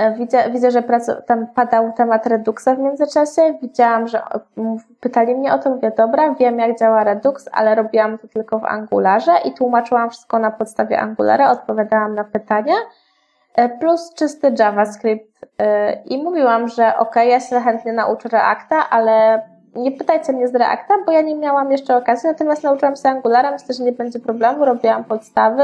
[0.00, 0.82] E, widzę, widzę że
[1.26, 3.58] tam padał temat Reduxa w międzyczasie.
[3.62, 4.22] Widziałam, że
[5.00, 5.70] pytali mnie o to.
[5.70, 10.38] Mówię, dobra, wiem jak działa Redux, ale robiłam to tylko w Angularze i tłumaczyłam wszystko
[10.38, 12.74] na podstawie Angulara, odpowiadałam na pytania.
[13.54, 15.46] E, plus czysty JavaScript.
[15.58, 19.42] E, I mówiłam, że ok, ja się chętnie nauczę Reacta, ale
[19.74, 23.50] nie pytajcie mnie z Reacta, bo ja nie miałam jeszcze okazji, natomiast nauczyłam się Angulara,
[23.50, 25.62] myślę, że nie będzie problemu, robiłam podstawy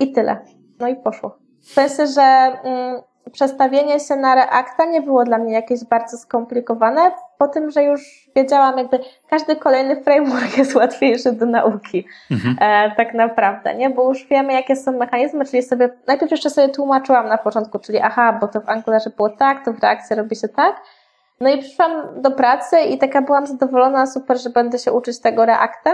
[0.00, 0.36] i tyle.
[0.78, 1.38] No i poszło.
[1.62, 7.00] W sensie, że mm, przestawienie się na Reacta nie było dla mnie jakieś bardzo skomplikowane,
[7.38, 8.98] po tym, że już wiedziałam, jakby
[9.30, 12.06] każdy kolejny framework jest łatwiejszy do nauki.
[12.30, 12.56] Mhm.
[12.60, 13.90] E, tak naprawdę, nie?
[13.90, 17.98] Bo już wiemy, jakie są mechanizmy, czyli sobie, najpierw jeszcze sobie tłumaczyłam na początku, czyli
[17.98, 20.80] aha, bo to w Angularze było tak, to w reakcji robi się tak.
[21.40, 25.46] No i przyszłam do pracy i taka byłam zadowolona, super, że będę się uczyć tego
[25.46, 25.90] Reacta.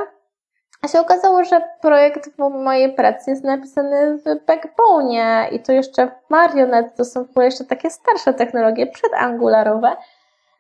[0.83, 6.07] A się okazało, że projekt w mojej pracy jest napisany w Backbone i to jeszcze
[6.07, 9.97] w Marionette, to są jeszcze takie starsze technologie przedangularowe.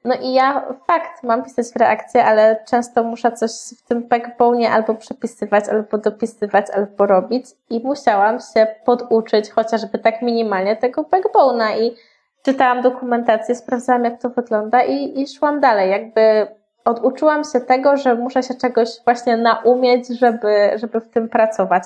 [0.04, 4.70] No i ja fakt mam pisać w reakcję, ale często muszę coś w tym backbone
[4.70, 7.46] albo przepisywać, albo dopisywać, albo robić.
[7.70, 11.80] I musiałam się poduczyć chociażby tak minimalnie tego backbone'a.
[11.80, 11.96] I
[12.42, 16.46] czytałam dokumentację, sprawdzałam jak to wygląda i, i szłam dalej, jakby
[16.84, 21.84] oduczyłam się tego, że muszę się czegoś właśnie naumieć, żeby, żeby w tym pracować.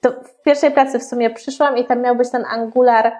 [0.00, 3.12] To w pierwszej pracy w sumie przyszłam i tam miał być ten Angular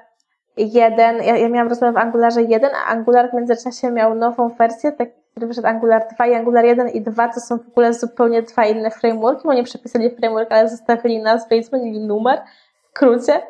[0.56, 4.92] 1, ja, ja miałam rozmowę w Angularze 1, a Angular w międzyczasie miał nową wersję,
[4.92, 8.42] tak, który wyszedł Angular 2 i Angular 1 i 2 to są w ogóle zupełnie
[8.42, 12.42] dwa inne frameworki, bo nie przepisali framework, ale zostawili nazwę i zmienili numer
[12.82, 13.42] w skrócie.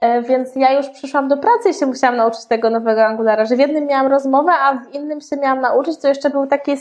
[0.00, 3.56] E, więc ja już przyszłam do pracy i się musiałam nauczyć tego nowego Angulara, że
[3.56, 6.76] w jednym miałam rozmowę, a w innym się miałam nauczyć, to jeszcze był taki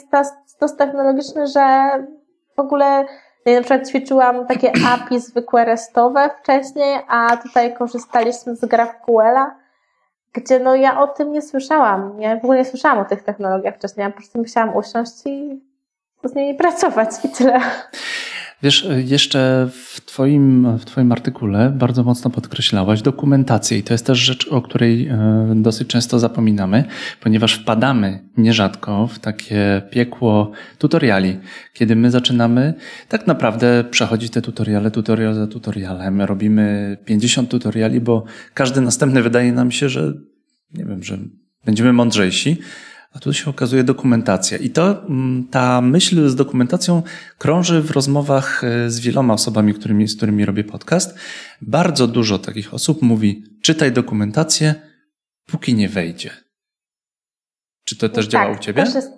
[0.45, 1.89] stos technologiczny, że
[2.55, 3.05] w ogóle
[3.51, 9.55] ja na przykład ćwiczyłam takie API zwykłe restowe wcześniej, a tutaj korzystaliśmy z GraphQL-a,
[10.33, 12.21] gdzie no ja o tym nie słyszałam.
[12.21, 14.03] Ja w ogóle nie słyszałam o tych technologiach wcześniej.
[14.03, 15.61] Ja po prostu musiałam usiąść i
[16.23, 17.59] z nimi pracować i tyle.
[18.63, 24.19] Wiesz, jeszcze w twoim, w twoim artykule bardzo mocno podkreślałaś dokumentację i to jest też
[24.19, 26.83] rzecz, o której e, dosyć często zapominamy,
[27.21, 31.39] ponieważ wpadamy nierzadko w takie piekło tutoriali,
[31.73, 32.73] kiedy my zaczynamy
[33.09, 39.51] tak naprawdę przechodzić te tutoriale, tutorial za tutorialem, robimy 50 tutoriali, bo każdy następny wydaje
[39.51, 40.13] nam się, że
[40.73, 41.17] nie wiem, że
[41.65, 42.57] będziemy mądrzejsi,
[43.17, 44.57] a tu się okazuje dokumentacja.
[44.57, 47.03] I to, mm, ta myśl z dokumentacją
[47.37, 51.17] krąży w rozmowach e, z wieloma osobami, którymi, z którymi robię podcast.
[51.61, 54.75] Bardzo dużo takich osób mówi: czytaj dokumentację,
[55.45, 56.29] póki nie wejdzie.
[57.83, 58.83] Czy to też tak, działa u ciebie?
[58.83, 59.11] Też jest,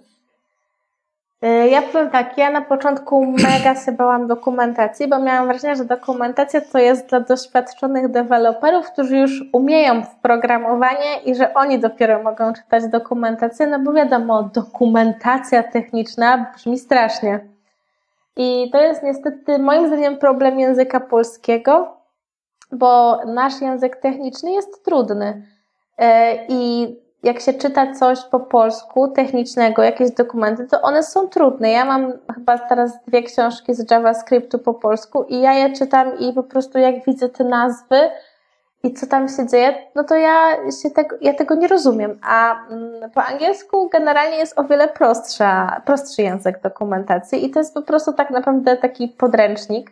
[1.42, 6.62] ja powiem tak, ja na początku mega się bałam dokumentacji, bo miałam wrażenie, że dokumentacja
[6.62, 12.54] to jest dla doświadczonych deweloperów, którzy już umieją w programowanie i że oni dopiero mogą
[12.54, 17.40] czytać dokumentację, no bo wiadomo, dokumentacja techniczna brzmi strasznie.
[18.38, 21.98] I to jest niestety moim zdaniem problem języka polskiego,
[22.72, 25.44] bo nasz język techniczny jest trudny.
[25.98, 31.72] E, I jak się czyta coś po polsku, technicznego, jakieś dokumenty, to one są trudne.
[31.72, 36.34] Ja mam chyba teraz dwie książki z JavaScriptu po polsku i ja je czytam i
[36.34, 38.10] po prostu jak widzę te nazwy
[38.84, 42.20] i co tam się dzieje, no to ja, się tego, ja tego nie rozumiem.
[42.22, 47.74] A mm, po angielsku generalnie jest o wiele prostsza, prostszy język dokumentacji i to jest
[47.74, 49.92] po prostu tak naprawdę taki podręcznik.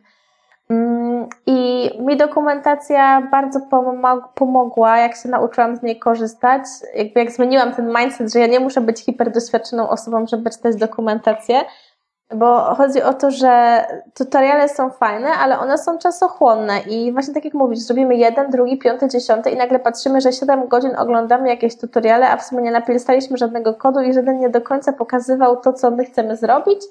[0.70, 3.60] Mm, I mi dokumentacja bardzo
[4.36, 6.62] pomogła, jak się nauczyłam z niej korzystać.
[6.96, 11.62] Jakby jak zmieniłam ten mindset, że ja nie muszę być hiperdoświadczoną osobą, żeby czytać dokumentację,
[12.36, 17.46] bo chodzi o to, że tutoriale są fajne, ale one są czasochłonne i właśnie tak
[17.46, 21.78] jak mówisz, zrobimy jeden, drugi, piąty, dziesiąty i nagle patrzymy, że 7 godzin oglądamy jakieś
[21.78, 25.74] tutoriale, a w sumie nie napisaliśmy żadnego kodu i żaden nie do końca pokazywał to,
[25.74, 26.82] co my chcemy zrobić,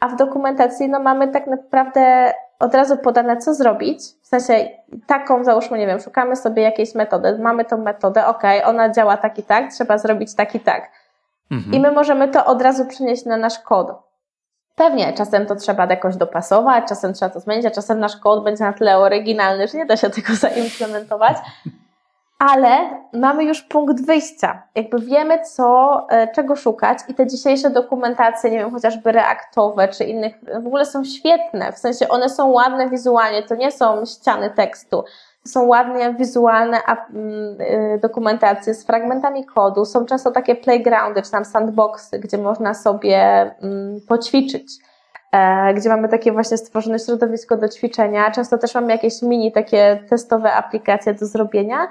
[0.00, 4.00] a w dokumentacji no, mamy tak naprawdę od razu podane, co zrobić.
[4.22, 4.68] W sensie
[5.06, 9.38] taką, załóżmy, nie wiem, szukamy sobie jakiejś metody, mamy tą metodę, ok, ona działa tak
[9.38, 10.90] i tak, trzeba zrobić tak i tak.
[11.50, 11.72] Mhm.
[11.74, 13.92] I my możemy to od razu przenieść na nasz kod.
[14.74, 18.64] Pewnie, czasem to trzeba jakoś dopasować, czasem trzeba to zmienić, a czasem nasz kod będzie
[18.64, 21.36] na tyle oryginalny, że nie da się tego zaimplementować
[22.38, 22.68] ale
[23.12, 24.62] mamy już punkt wyjścia.
[24.74, 30.04] Jakby wiemy, co, e, czego szukać i te dzisiejsze dokumentacje, nie wiem, chociażby reaktowe czy
[30.04, 31.72] innych, w ogóle są świetne.
[31.72, 35.04] W sensie one są ładne wizualnie, to nie są ściany tekstu.
[35.46, 39.84] Są ładnie wizualne mm, y, dokumentacje z fragmentami kodu.
[39.84, 43.18] Są często takie playgroundy czy tam sandboxy, gdzie można sobie
[43.62, 44.72] mm, poćwiczyć
[45.32, 48.30] e, gdzie mamy takie właśnie stworzone środowisko do ćwiczenia.
[48.30, 51.88] Często też mamy jakieś mini takie testowe aplikacje do zrobienia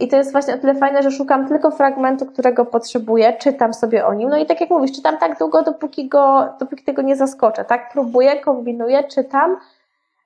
[0.00, 4.06] I to jest właśnie o tyle fajne, że szukam tylko fragmentu, którego potrzebuję, czytam sobie
[4.06, 4.28] o nim.
[4.28, 7.90] No i tak jak mówisz, czytam tak długo, dopóki, go, dopóki tego nie zaskoczę, tak?
[7.92, 9.56] Próbuję, kombinuję, czytam.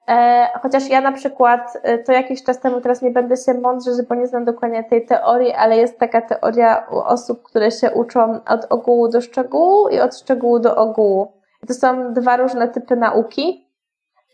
[0.08, 3.90] E, chociaż ja na przykład, e, to jakiś czas temu, teraz nie będę się mądrze,
[4.08, 8.40] bo nie znam dokładnie tej teorii, ale jest taka teoria u osób, które się uczą
[8.48, 11.32] od ogółu do szczegółu i od szczegółu do ogółu.
[11.68, 13.68] To są dwa różne typy nauki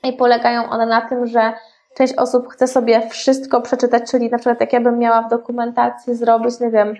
[0.04, 1.52] i polegają one na tym, że
[1.94, 6.14] część osób chce sobie wszystko przeczytać, czyli na przykład jak ja bym miała w dokumentacji
[6.14, 6.94] zrobić, nie wiem,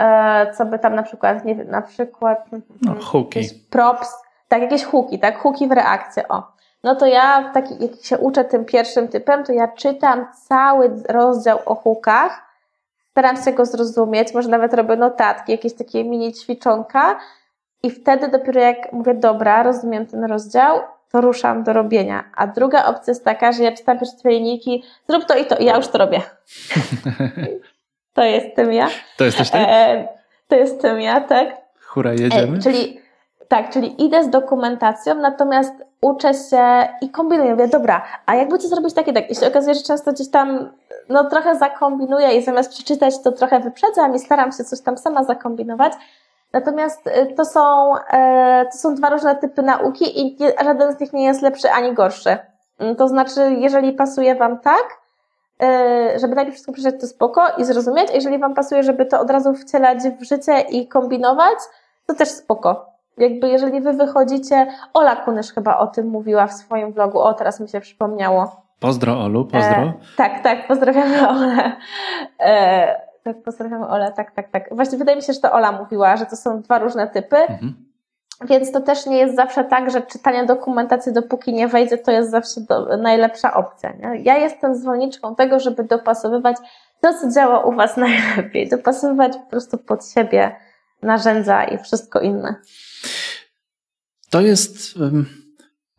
[0.00, 2.46] e, co by tam na przykład, nie wiem, na przykład
[2.82, 3.40] no, hooki.
[3.70, 4.14] props,
[4.48, 6.58] tak, jakieś hooki, tak, hooki w reakcję, o.
[6.84, 11.58] No to ja, taki, jak się uczę tym pierwszym typem, to ja czytam cały rozdział
[11.66, 12.42] o hookach,
[13.10, 17.18] staram się go zrozumieć, może nawet robię notatki, jakieś takie mini ćwiczonka
[17.82, 20.78] i wtedy dopiero jak mówię, dobra, rozumiem ten rozdział,
[21.12, 22.24] to ruszam do robienia.
[22.36, 25.64] A druga opcja jest taka, że ja czytam twoje linijki, zrób to i to, i
[25.64, 26.20] ja już to robię.
[28.14, 28.88] to jestem ja.
[29.16, 29.58] To jesteś ty?
[29.58, 30.08] E,
[30.48, 31.48] to jestem ja, tak.
[31.86, 32.56] Hura, jedziemy.
[32.56, 33.00] E, czyli
[33.48, 37.50] tak, czyli idę z dokumentacją, natomiast uczę się i kombinuję.
[37.50, 39.30] Mówię, dobra, a jakby to zrobić takie, tak?
[39.30, 40.70] I się okazuje, że często gdzieś tam
[41.08, 45.24] no trochę zakombinuję i zamiast przeczytać, to trochę wyprzedzam i staram się coś tam sama
[45.24, 45.92] zakombinować.
[46.52, 51.12] Natomiast y, to są, e, to są dwa różne typy nauki i żaden z nich
[51.12, 52.36] nie jest lepszy ani gorszy.
[52.78, 54.84] Mm, to znaczy, jeżeli pasuje Wam tak,
[55.62, 59.20] e, żeby najpierw wszystko przeczytać, to spoko i zrozumieć, a jeżeli Wam pasuje, żeby to
[59.20, 61.58] od razu wcielać w życie i kombinować,
[62.06, 62.86] to też spoko.
[63.18, 67.60] Jakby jeżeli Wy wychodzicie, Ola Kunysz chyba o tym mówiła w swoim vlogu, o teraz
[67.60, 68.62] mi się przypomniało.
[68.80, 69.82] Pozdro Olu, pozdro.
[69.82, 71.72] E, tak, tak, pozdrawiamy Olę.
[72.40, 74.68] E, tak, pozdrawiamy Olę, tak, tak, tak.
[74.70, 77.36] Właśnie wydaje mi się, że to Ola mówiła, że to są dwa różne typy.
[77.36, 77.88] Mhm.
[78.48, 82.30] Więc to też nie jest zawsze tak, że czytanie dokumentacji, dopóki nie wejdzie, to jest
[82.30, 83.92] zawsze do, najlepsza opcja.
[83.92, 84.22] Nie?
[84.22, 86.56] Ja jestem zwolenniczką tego, żeby dopasowywać
[87.00, 88.68] to, co działa u Was najlepiej.
[88.68, 90.56] Dopasowywać po prostu pod siebie
[91.02, 92.54] narzędzia i wszystko inne.
[94.30, 94.98] To jest.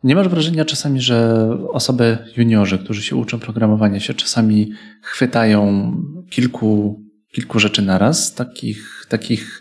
[0.04, 4.72] Nie masz wrażenia czasami, że osoby juniorzy, którzy się uczą programowania, się czasami
[5.02, 5.92] chwytają
[6.30, 7.00] kilku
[7.32, 9.60] kilku rzeczy naraz, takich, takich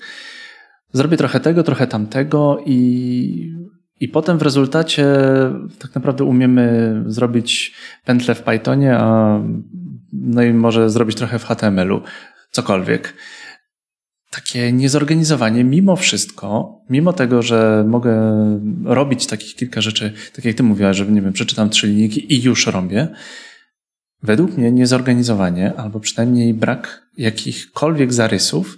[0.91, 3.53] zrobię trochę tego, trochę tamtego i,
[3.99, 5.05] i potem w rezultacie
[5.79, 9.39] tak naprawdę umiemy zrobić pętlę w Pythonie, a
[10.13, 12.01] no i może zrobić trochę w HTML-u,
[12.51, 13.13] cokolwiek.
[14.31, 18.15] Takie niezorganizowanie, mimo wszystko, mimo tego, że mogę
[18.85, 22.43] robić takich kilka rzeczy, tak jak ty mówiłaś, że nie wiem, przeczytam trzy linijki i
[22.43, 23.07] już robię,
[24.23, 28.77] Według mnie niezorganizowanie, albo przynajmniej brak jakichkolwiek zarysów,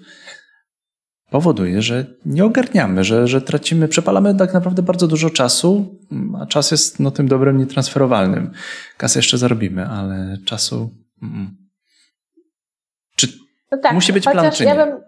[1.30, 6.00] powoduje, że nie ogarniamy, że, że tracimy, przepalamy tak naprawdę bardzo dużo czasu,
[6.42, 8.52] a czas jest no, tym dobrem nietransferowalnym.
[8.98, 10.89] Kasę jeszcze zarobimy, ale czasu.
[11.24, 11.58] Mm.
[13.16, 13.28] Czy
[13.72, 14.70] no tak, musi być plan, czy nie?
[14.70, 15.02] Ja bym,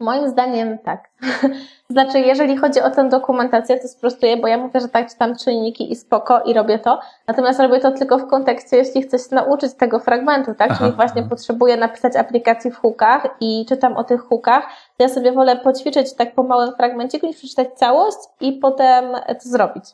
[0.00, 1.10] Moim zdaniem tak.
[1.90, 5.92] znaczy, jeżeli chodzi o tę dokumentację, to sprostuję, bo ja mówię, że tak czytam czynniki
[5.92, 7.00] i spoko i robię to.
[7.26, 10.70] Natomiast robię to tylko w kontekście, jeśli chcę się nauczyć tego fragmentu, tak?
[10.70, 11.30] Aha, Czyli właśnie aha.
[11.30, 14.64] potrzebuję napisać aplikacji w hookach i czytam o tych hookach,
[14.96, 19.48] to ja sobie wolę poćwiczyć tak po małym fragmencie, niż przeczytać całość i potem to
[19.48, 19.84] zrobić.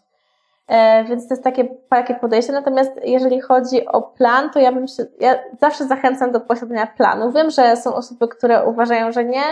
[0.71, 2.53] E, więc to jest takie, takie podejście.
[2.53, 7.33] Natomiast jeżeli chodzi o plan, to ja bym się, ja zawsze zachęcam do posiadania planu.
[7.33, 9.43] Wiem, że są osoby, które uważają, że nie,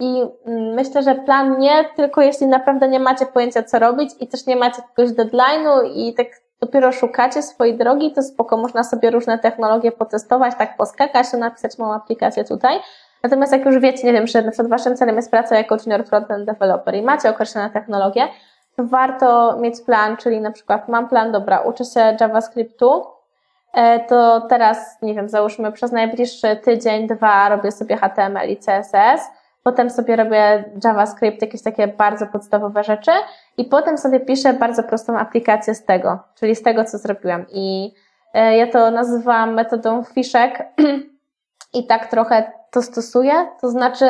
[0.00, 0.24] i
[0.74, 4.56] myślę, że plan nie, tylko jeśli naprawdę nie macie pojęcia, co robić i też nie
[4.56, 6.26] macie jakiegoś deadline'u i tak
[6.60, 11.94] dopiero szukacie swojej drogi, to spoko, można sobie różne technologie potestować, tak poskakać, napisać małą
[11.94, 12.78] aplikację tutaj.
[13.22, 16.04] Natomiast jak już wiecie, nie wiem, że na przykład waszym celem jest praca jako junior
[16.04, 18.28] frontend developer i macie określone technologie,
[18.76, 23.04] to warto mieć plan, czyli na przykład mam plan, dobra, uczę się JavaScriptu,
[23.74, 29.39] e, to teraz, nie wiem, załóżmy przez najbliższy tydzień, dwa robię sobie HTML i CSS,
[29.62, 33.10] potem sobie robię JavaScript, jakieś takie bardzo podstawowe rzeczy
[33.56, 37.44] i potem sobie piszę bardzo prostą aplikację z tego, czyli z tego, co zrobiłam.
[37.52, 37.94] I
[38.34, 40.68] e, ja to nazywam metodą fiszek
[41.74, 44.06] i tak trochę to stosuję, to znaczy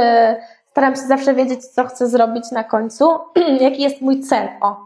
[0.71, 3.19] staram się zawsze wiedzieć, co chcę zrobić na końcu,
[3.61, 4.77] jaki jest mój cel, o,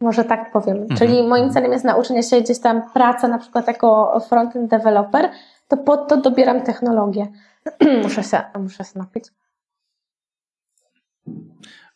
[0.00, 0.76] może tak powiem.
[0.76, 0.98] Mhm.
[0.98, 5.30] Czyli moim celem jest nauczenie się gdzieś tam praca na przykład jako frontend developer,
[5.68, 7.26] to pod to dobieram technologię.
[8.02, 9.24] muszę się, muszę się napić.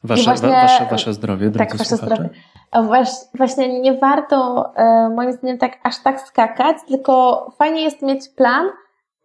[0.05, 2.31] Wasze, właśnie, wasze, wasze zdrowie, tak, wasze zdrowie.
[3.35, 8.67] Właśnie nie warto e, moim zdaniem tak aż tak skakać, tylko fajnie jest mieć plan,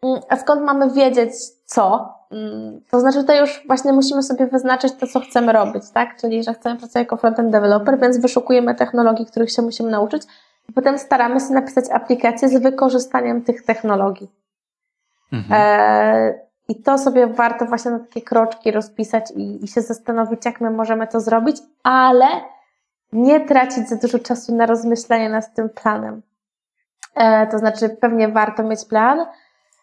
[0.04, 1.32] mm, a skąd mamy wiedzieć
[1.66, 2.14] co?
[2.32, 6.18] Mm, to znaczy tutaj już właśnie musimy sobie wyznaczyć to, co chcemy robić, tak?
[6.22, 10.24] Czyli, że chcemy pracować jako frontend developer, więc wyszukujemy technologii, których się musimy nauczyć
[10.70, 14.32] i potem staramy się napisać aplikację z wykorzystaniem tych technologii.
[15.34, 15.62] Mhm.
[15.62, 20.62] E, I to sobie warto właśnie na takie kroczki rozpisać i, i się zastanowić, jak
[20.62, 22.26] my możemy to zrobić, ale
[23.14, 26.22] nie tracić za dużo czasu na rozmyślanie nad tym planem.
[27.16, 29.26] E, to znaczy, pewnie warto mieć plan,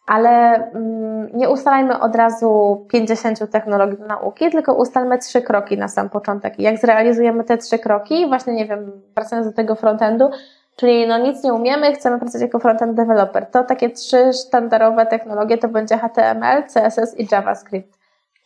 [0.07, 5.89] ale mm, nie ustalajmy od razu 50 technologii do nauki, tylko ustalmy trzy kroki na
[5.89, 6.59] sam początek.
[6.59, 10.31] I jak zrealizujemy te trzy kroki, właśnie nie wiem, wracając do tego frontendu,
[10.77, 15.59] czyli no nic nie umiemy, chcemy pracować jako frontend developer, to takie trzy sztandarowe technologie
[15.59, 17.99] to będzie HTML, CSS i JavaScript.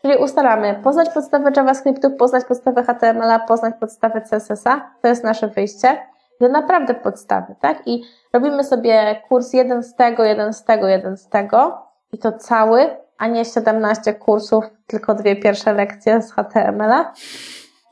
[0.02, 5.98] Czyli ustalamy poznać podstawę JavaScriptu, poznać podstawę HTML-a, poznać podstawę CSS-a, to jest nasze wyjście
[6.40, 7.82] do naprawdę podstawy, tak?
[7.86, 8.02] I
[8.32, 12.96] robimy sobie kurs jeden z tego, jeden z tego, jeden z tego i to cały,
[13.18, 17.12] a nie 17 kursów, tylko dwie pierwsze lekcje z HTML-a.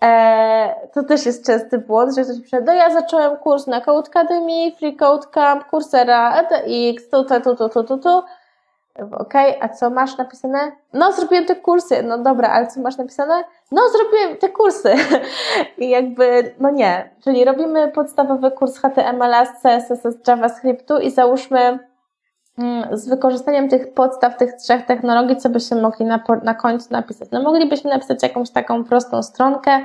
[0.02, 4.08] Eee, to też jest częsty błąd, że ktoś pisze, no ja zacząłem kurs na Code
[4.08, 8.22] Academy, Free Code Camp, Coursera, ETX, tu, tu, tu, tu, tu, tu, tu.
[9.12, 10.72] Okej, okay, a co masz napisane?
[10.92, 12.02] No, zrobiłem te kursy.
[12.02, 13.44] No dobra, ale co masz napisane?
[13.72, 14.94] No, zrobiłem te kursy.
[15.78, 17.10] I jakby, no nie.
[17.24, 21.78] Czyli robimy podstawowy kurs HTML, CSS, JavaScriptu i załóżmy
[22.92, 27.28] z wykorzystaniem tych podstaw, tych trzech technologii, co byśmy mogli na, na końcu napisać?
[27.32, 29.80] No, moglibyśmy napisać jakąś taką prostą stronkę,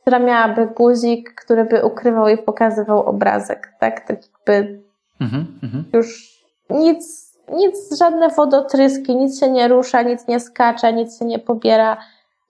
[0.00, 4.06] która miałaby guzik, który by ukrywał i pokazywał obrazek, tak?
[4.06, 4.82] Tak jakby
[5.20, 5.84] mhm, mhm.
[5.92, 6.38] już
[6.70, 11.96] nic nic, żadne wodotryski, nic się nie rusza, nic nie skacze, nic się nie pobiera.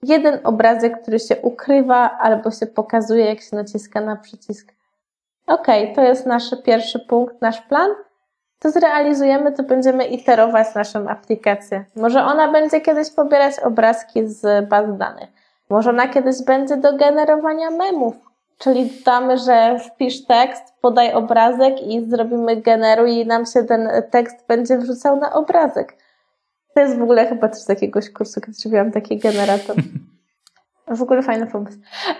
[0.03, 4.73] Jeden obrazek, który się ukrywa albo się pokazuje, jak się naciska na przycisk.
[5.47, 7.91] Ok, to jest nasz pierwszy punkt, nasz plan.
[8.63, 11.85] To zrealizujemy, to będziemy iterować naszą aplikację.
[11.95, 15.29] Może ona będzie kiedyś pobierać obrazki z baz danych.
[15.69, 18.15] Może ona kiedyś będzie do generowania memów,
[18.57, 24.47] Czyli damy, że wpisz tekst, podaj obrazek i zrobimy generuj i nam się ten tekst
[24.47, 25.97] będzie wrzucał na obrazek.
[26.73, 29.75] To jest w ogóle chyba też z jakiegoś kursu, kiedy zrobiłam taki generator.
[30.87, 31.77] W ogóle fajny pomysł.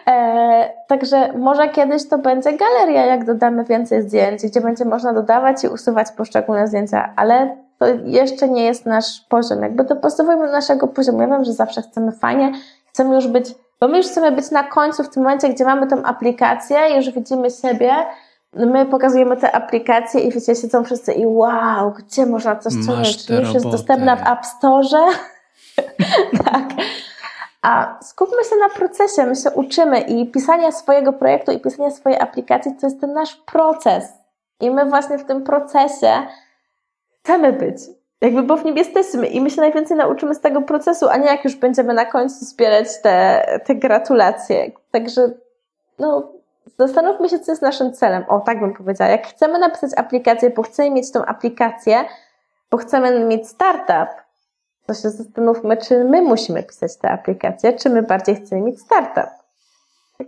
[0.08, 5.64] E, także może kiedyś to będzie galeria, jak dodamy więcej zdjęć, gdzie będzie można dodawać
[5.64, 9.62] i usuwać poszczególne zdjęcia, ale to jeszcze nie jest nasz poziom.
[9.62, 11.22] Jakby dopasowujemy do naszego poziomu.
[11.22, 12.52] Ja wiem, że zawsze chcemy fajnie,
[12.92, 15.88] chcemy już być bo my już chcemy być na końcu, w tym momencie, gdzie mamy
[15.88, 17.94] tą aplikację, już widzimy siebie,
[18.54, 23.26] my pokazujemy te aplikacje i wiecie, siedzą wszyscy i wow, gdzie można coś ściągnąć?
[23.26, 25.06] Czy już jest dostępna w App Store?
[26.46, 26.64] tak.
[27.64, 32.20] A skupmy się na procesie, my się uczymy i pisanie swojego projektu i pisanie swojej
[32.20, 34.14] aplikacji to jest ten nasz proces.
[34.60, 36.28] I my właśnie w tym procesie
[37.20, 37.78] chcemy być
[38.22, 41.26] jakby, bo w nim jesteśmy i my się najwięcej nauczymy z tego procesu, a nie
[41.26, 44.72] jak już będziemy na końcu zbierać te, te gratulacje.
[44.92, 45.32] Także,
[46.00, 46.32] no,
[46.80, 48.24] zastanówmy się, co jest naszym celem.
[48.28, 49.12] O, tak bym powiedziała.
[49.12, 52.06] Jak chcemy napisać aplikację, bo chcemy mieć tą aplikację,
[52.72, 54.23] bo chcemy mieć startup,
[54.88, 59.30] to się zastanówmy, czy my musimy pisać tę aplikację, czy my bardziej chcemy mieć startup.
[60.18, 60.28] Tak.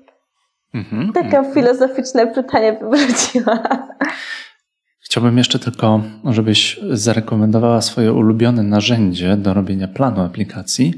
[0.74, 1.54] Mm -hmm, Takie mm -hmm.
[1.54, 3.64] filozoficzne pytanie bym wróciła.
[5.00, 10.94] Chciałbym jeszcze tylko, żebyś zarekomendowała swoje ulubione narzędzie do robienia planu aplikacji,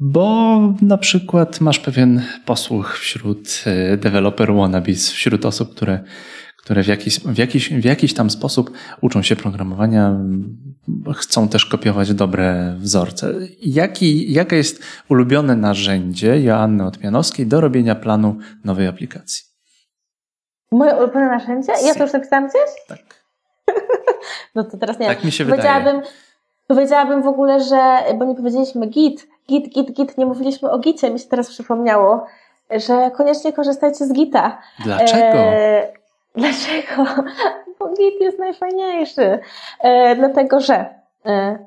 [0.00, 6.04] bo na przykład masz pewien posłuch wśród e, developer wannabes, wśród osób, które,
[6.64, 10.16] które w, jakiś, w, jakiś, w jakiś tam sposób uczą się programowania,
[11.14, 13.32] chcą też kopiować dobre wzorce.
[13.62, 19.44] Jaki, jakie jest ulubione narzędzie Joanny Otmianowskiej do robienia planu nowej aplikacji?
[20.70, 21.72] Moje ulubione narzędzie?
[21.86, 22.70] Ja to już napisałam gdzieś?
[22.88, 23.24] Tak.
[24.54, 26.14] no to teraz nie Tak mi się powiedziałabym, wydaje.
[26.66, 31.10] Powiedziałabym w ogóle, że, bo nie powiedzieliśmy git, git, git, git, nie mówiliśmy o gicie,
[31.10, 32.26] mi się teraz przypomniało,
[32.70, 34.58] że koniecznie korzystajcie z gita.
[34.84, 35.38] Dlaczego?
[35.38, 36.03] E,
[36.34, 37.04] dlaczego?
[37.78, 39.38] Bo git jest najfajniejszy.
[39.80, 40.86] E, dlatego, że
[41.26, 41.58] e,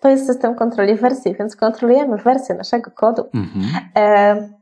[0.00, 3.28] to jest system kontroli wersji, więc kontrolujemy wersję naszego kodu.
[3.34, 3.64] Mhm.
[3.96, 4.58] E,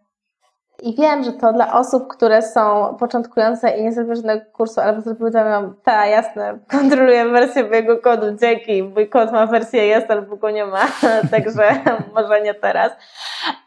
[0.83, 5.01] i wiem, że to dla osób, które są początkujące i nie zrobiły żadnego kursu, albo
[5.01, 10.11] zrobiły to, mam, ta, jasne, kontroluję wersję mojego kodu, dzięki, mój kod ma wersję jest,
[10.11, 10.81] albo go nie ma,
[11.31, 11.83] także
[12.15, 12.93] może nie teraz.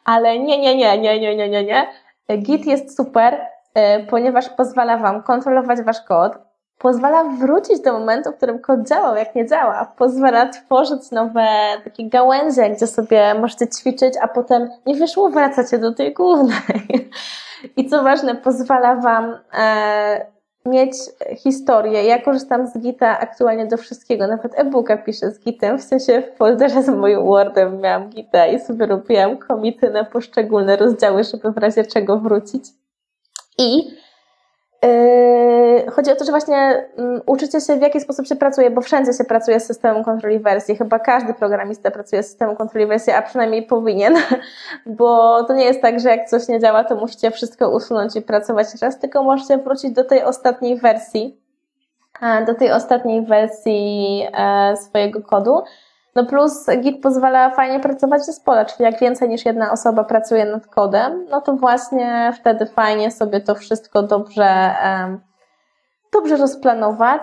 [0.05, 1.87] Ale nie, nie, nie, nie, nie, nie, nie, nie.
[2.37, 3.41] Git jest super,
[4.09, 6.33] ponieważ pozwala Wam kontrolować Wasz kod,
[6.79, 9.93] pozwala wrócić do momentu, w którym kod działał, jak nie działa.
[9.97, 11.47] Pozwala tworzyć nowe
[11.83, 17.09] takie gałęzie, gdzie sobie możecie ćwiczyć, a potem nie wyszło, wracacie do tej głównej.
[17.77, 20.25] I co ważne, pozwala Wam e,
[20.65, 20.93] mieć
[21.37, 22.03] historię.
[22.03, 26.37] Ja korzystam z Gita aktualnie do wszystkiego, nawet e-booka piszę z Gitem, w sensie w
[26.37, 31.57] folderze z moim Wordem miałam Gita i sobie robiłam komity na poszczególne rozdziały, żeby w
[31.57, 32.65] razie czego wrócić.
[33.59, 33.99] I
[34.83, 38.81] Yy, chodzi o to, że właśnie um, uczycie się w jaki sposób się pracuje, bo
[38.81, 40.75] wszędzie się pracuje z systemem kontroli wersji.
[40.75, 44.15] Chyba każdy programista pracuje z systemem kontroli wersji, a przynajmniej powinien,
[44.85, 48.21] bo to nie jest tak, że jak coś nie działa, to musicie wszystko usunąć i
[48.21, 51.41] pracować raz, tylko możecie wrócić do tej ostatniej wersji,
[52.47, 55.61] do tej ostatniej wersji e, swojego kodu.
[56.15, 60.45] No plus Git pozwala fajnie pracować w zespole, czyli jak więcej niż jedna osoba pracuje
[60.45, 64.75] nad kodem, no to właśnie wtedy fajnie sobie to wszystko dobrze,
[66.13, 67.21] dobrze rozplanować.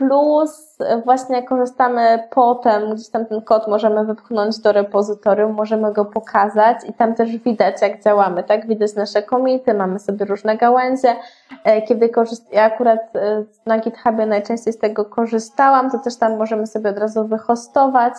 [0.00, 6.04] E, Plus właśnie korzystamy potem, gdzieś tam ten kod możemy wypchnąć do repozytorium, możemy go
[6.04, 8.66] pokazać i tam też widać, jak działamy, tak?
[8.66, 11.16] Widać nasze komity, mamy sobie różne gałęzie.
[11.64, 12.52] E, kiedy korzyst...
[12.52, 16.98] ja akurat e, na GitHubie najczęściej z tego korzystałam, to też tam możemy sobie od
[16.98, 18.14] razu wyhostować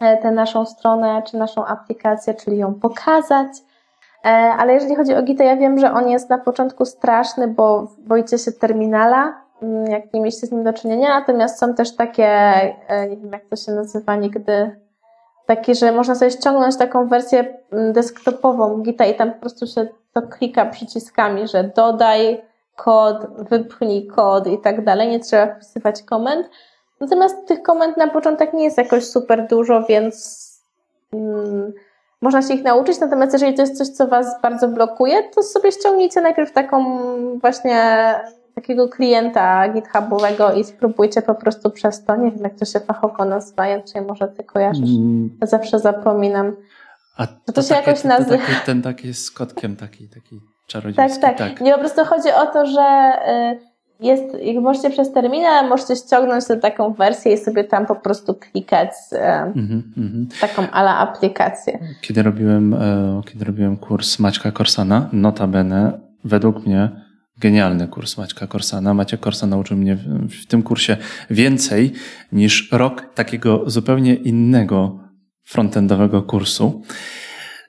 [0.00, 3.48] e, tę naszą stronę czy naszą aplikację, czyli ją pokazać.
[4.58, 8.38] Ale jeżeli chodzi o Git, ja wiem, że on jest na początku straszny, bo boicie
[8.38, 9.41] się terminala,
[9.88, 12.26] jak nie mieliście z nim do czynienia, natomiast są też takie,
[12.88, 14.76] e, nie wiem jak to się nazywa nigdy,
[15.46, 19.86] takie, że można sobie ściągnąć taką wersję mm, desktopową Gita i tam po prostu się
[20.12, 22.42] to klika przyciskami, że dodaj
[22.76, 26.50] kod, wypchnij kod i tak dalej, nie trzeba wpisywać komend.
[27.00, 30.46] Natomiast tych komend na początek nie jest jakoś super dużo, więc
[31.12, 31.72] mm,
[32.20, 35.72] można się ich nauczyć, natomiast jeżeli to jest coś, co Was bardzo blokuje, to sobie
[35.72, 36.84] ściągnijcie najpierw taką
[37.38, 38.14] właśnie
[38.54, 43.24] takiego klienta GitHubowego i spróbujcie po prostu przez to, nie wiem jak to się fachowo
[43.24, 45.38] nazywa, czy może ty kojarzysz, mm.
[45.42, 46.56] zawsze zapominam.
[47.16, 48.46] A to, to, to się takie, jakoś nazywa.
[48.46, 51.20] Taki, ten taki z kotkiem, taki, taki czarodziejski.
[51.20, 51.60] Tak, tak, tak.
[51.60, 53.12] Nie, po prostu chodzi o to, że
[53.58, 53.72] y,
[54.02, 58.34] jest, jak możecie przez terminal, możecie ściągnąć tę taką wersję i sobie tam po prostu
[58.34, 60.40] klikać mm -hmm.
[60.40, 61.78] taką ala aplikację.
[62.00, 66.90] Kiedy robiłem, e, kiedy robiłem kurs Maćka Korsana, notabene, według mnie
[67.42, 68.94] Genialny kurs Maćka Korsana.
[68.94, 69.96] Maciek Korsan nauczył mnie
[70.42, 70.96] w tym kursie
[71.30, 71.92] więcej
[72.32, 74.98] niż rok takiego zupełnie innego
[75.44, 76.82] frontendowego kursu.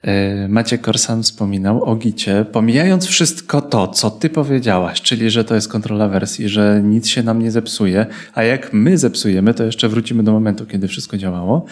[0.01, 5.55] E, Maciek Korsan wspominał o Gicie, pomijając wszystko to, co ty powiedziałaś, czyli że to
[5.55, 9.89] jest kontrola wersji, że nic się nam nie zepsuje, a jak my zepsujemy, to jeszcze
[9.89, 11.65] wrócimy do momentu, kiedy wszystko działało,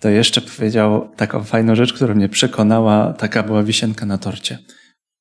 [0.00, 4.58] to jeszcze powiedział taką fajną rzecz, która mnie przekonała, taka była wisienka na torcie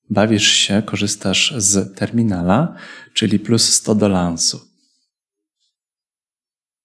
[0.09, 2.75] bawisz się, korzystasz z terminala,
[3.13, 4.59] czyli plus 100 do lansu.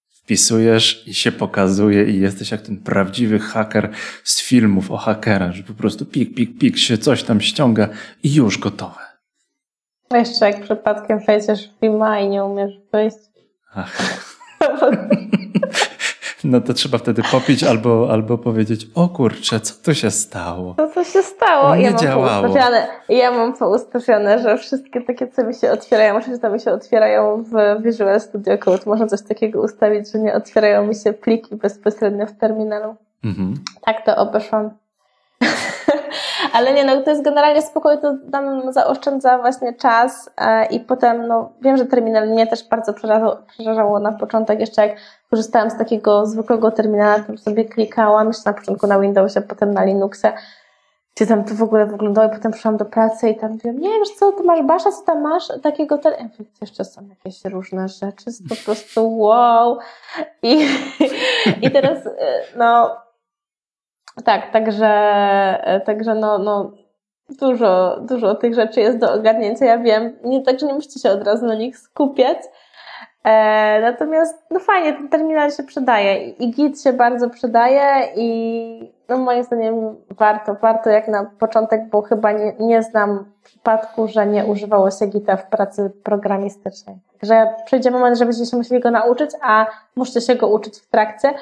[0.08, 3.90] Wpisujesz i się pokazuje i jesteś jak ten prawdziwy haker
[4.24, 7.88] z filmów o hakerach, że po prostu pik, pik, pik się coś tam ściąga
[8.22, 9.00] i już gotowe.
[10.14, 13.16] Jeszcze jak przypadkiem wejdziesz w filma i nie umiesz wyjść.
[13.74, 13.98] Ach.
[16.44, 20.74] No to trzeba wtedy popić albo, albo powiedzieć, o kurczę, co tu się stało?
[20.76, 21.76] Co tu się stało?
[21.76, 22.42] nie ja działało.
[22.42, 26.72] Poustawione, ja mam poustawione, że wszystkie takie, co mi się otwierają, oczywiście to mi się
[26.72, 28.82] otwierają w Visual Studio Code.
[28.86, 32.96] Można coś takiego ustawić, że nie otwierają mi się pliki bezpośrednio w terminalu.
[33.24, 33.54] Mhm.
[33.86, 34.70] Tak to obeszłam.
[36.52, 41.26] Ale nie, no to jest generalnie spokojnie, to nam zaoszczędza właśnie czas e, i potem,
[41.26, 42.94] no wiem, że terminal mnie też bardzo
[43.46, 44.96] przerażało na początek, jeszcze jak
[45.30, 49.84] korzystałam z takiego zwykłego terminala, to sobie klikałam, jeszcze na początku na Windowsie, potem na
[49.84, 50.32] Linuxie,
[51.16, 53.98] gdzie tam to w ogóle wyglądało i potem przyszłam do pracy i tam wiem, nie
[53.98, 55.48] wiesz co, ty masz Basza, co tam masz?
[55.62, 56.16] Takiego ter...
[56.60, 59.78] jeszcze są jakieś różne rzeczy, po prostu wow.
[60.42, 60.68] I,
[61.62, 62.96] i teraz, e, no
[64.24, 64.86] tak, także,
[65.64, 66.72] e, także no, no
[67.40, 71.24] dużo, dużo tych rzeczy jest do ogarnięcia, ja wiem, nie, także nie musicie się od
[71.26, 72.38] razu na nich skupiać.
[73.24, 79.18] E, natomiast no fajnie, ten terminal się przydaje i Git się bardzo przydaje i no
[79.18, 84.44] moim zdaniem warto, warto jak na początek, bo chyba nie, nie znam przypadku, że nie
[84.44, 86.96] używało się Gita w pracy programistycznej.
[87.20, 91.34] Także przyjdzie moment, że będziecie musieli go nauczyć, a musicie się go uczyć w trakcie,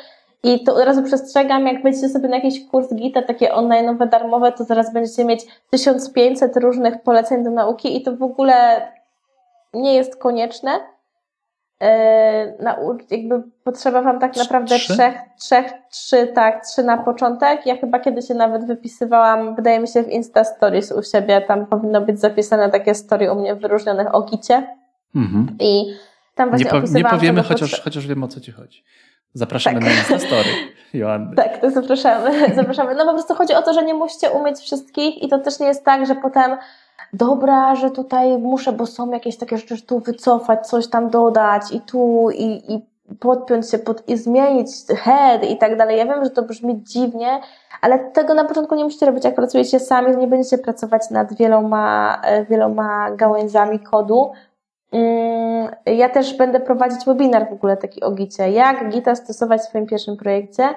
[0.42, 4.52] i to od razu przestrzegam, jak będziecie sobie na jakiś kurs Gita, takie online'owe, darmowe,
[4.52, 8.88] to zaraz będziecie mieć 1500 różnych poleceń do nauki i to w ogóle
[9.74, 10.70] nie jest konieczne.
[11.80, 11.88] Yy,
[13.10, 14.92] jakby potrzeba Wam tak naprawdę trzy?
[14.92, 17.66] trzech, trzech, trzy, tak, trzy na początek.
[17.66, 21.66] Ja chyba kiedyś się nawet wypisywałam, wydaje mi się, w Insta Stories u siebie, tam
[21.66, 24.76] powinno być zapisane takie story u mnie wyróżnionych o Gicie.
[25.16, 25.56] Mhm.
[25.60, 25.96] I
[26.34, 28.84] tam właśnie nie, po, nie powiemy, chociaż, chociaż wiem o co Ci chodzi.
[29.38, 29.88] Zapraszamy tak.
[29.88, 30.50] na Instastory,
[30.94, 31.36] Joanny.
[31.36, 32.94] Tak, to zapraszamy, zapraszamy.
[32.94, 35.66] No po prostu chodzi o to, że nie musicie umieć wszystkich i to też nie
[35.66, 36.56] jest tak, że potem
[37.12, 41.62] dobra, że tutaj muszę, bo są jakieś takie rzeczy, że tu wycofać, coś tam dodać
[41.72, 42.80] i tu i, i
[43.20, 44.70] podpiąć się pod i zmienić
[45.04, 45.98] head i tak dalej.
[45.98, 47.40] Ja wiem, że to brzmi dziwnie,
[47.80, 49.24] ale tego na początku nie musicie robić.
[49.24, 54.32] Jak pracujecie sami, nie będziecie pracować nad wieloma, e, wieloma gałęziami kodu.
[54.92, 55.27] Mm,
[55.86, 58.50] ja też będę prowadzić webinar w ogóle taki o Gicie.
[58.50, 60.68] Jak Gita stosować w swoim pierwszym projekcie.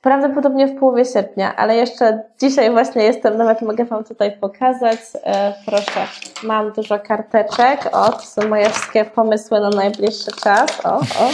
[0.00, 4.98] Prawdopodobnie w połowie sierpnia, ale jeszcze dzisiaj właśnie jestem, nawet mogę Wam tutaj pokazać.
[5.24, 6.00] E, proszę,
[6.42, 7.80] mam dużo karteczek.
[7.92, 10.86] O, to są moje wszystkie pomysły na najbliższy czas.
[10.86, 11.30] O, o.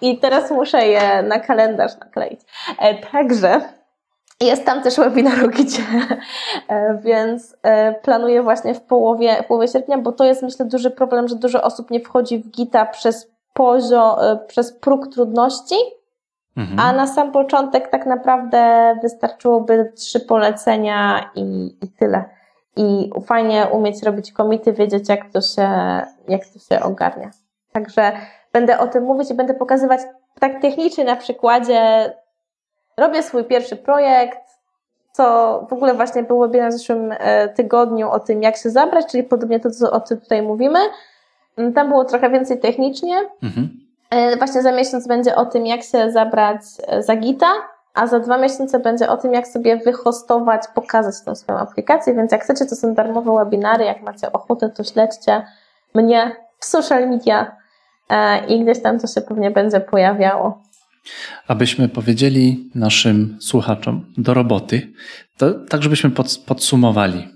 [0.00, 2.40] I teraz muszę je na kalendarz nakleić.
[2.78, 3.60] E, także
[4.40, 5.82] jest tam też webinar o Gicie,
[6.68, 7.56] e, więc
[8.02, 11.62] planuję właśnie w połowie, w połowie sierpnia, bo to jest myślę duży problem, że dużo
[11.62, 14.16] osób nie wchodzi w Gita przez poziom,
[14.46, 15.76] przez próg trudności,
[16.56, 16.80] Mhm.
[16.80, 22.24] A na sam początek tak naprawdę wystarczyłoby trzy polecenia i, i tyle.
[22.76, 25.68] I fajnie umieć robić komity, wiedzieć jak to, się,
[26.28, 27.30] jak to się ogarnia.
[27.72, 28.12] Także
[28.52, 30.00] będę o tym mówić i będę pokazywać
[30.40, 32.12] tak technicznie na przykładzie.
[32.96, 34.38] Robię swój pierwszy projekt,
[35.12, 39.22] co w ogóle właśnie było w zeszłym e, tygodniu o tym, jak się zabrać, czyli
[39.22, 40.78] podobnie to, co o tym tutaj mówimy.
[41.74, 43.16] Tam było trochę więcej technicznie.
[43.42, 43.68] Mhm.
[44.10, 47.46] E, właśnie za miesiąc będzie o tym, jak się zabrać e, za Gita,
[47.94, 52.32] a za dwa miesiące będzie o tym, jak sobie wyhostować, pokazać tą swoją aplikację, więc
[52.32, 55.46] jak chcecie, to są darmowe webinary, jak macie ochotę, to śledźcie
[55.94, 57.56] mnie w social media
[58.48, 60.58] i gdzieś tam to się pewnie będzie pojawiało.
[61.46, 64.92] Abyśmy powiedzieli naszym słuchaczom do roboty,
[65.36, 66.10] to tak żebyśmy
[66.46, 67.28] podsumowali.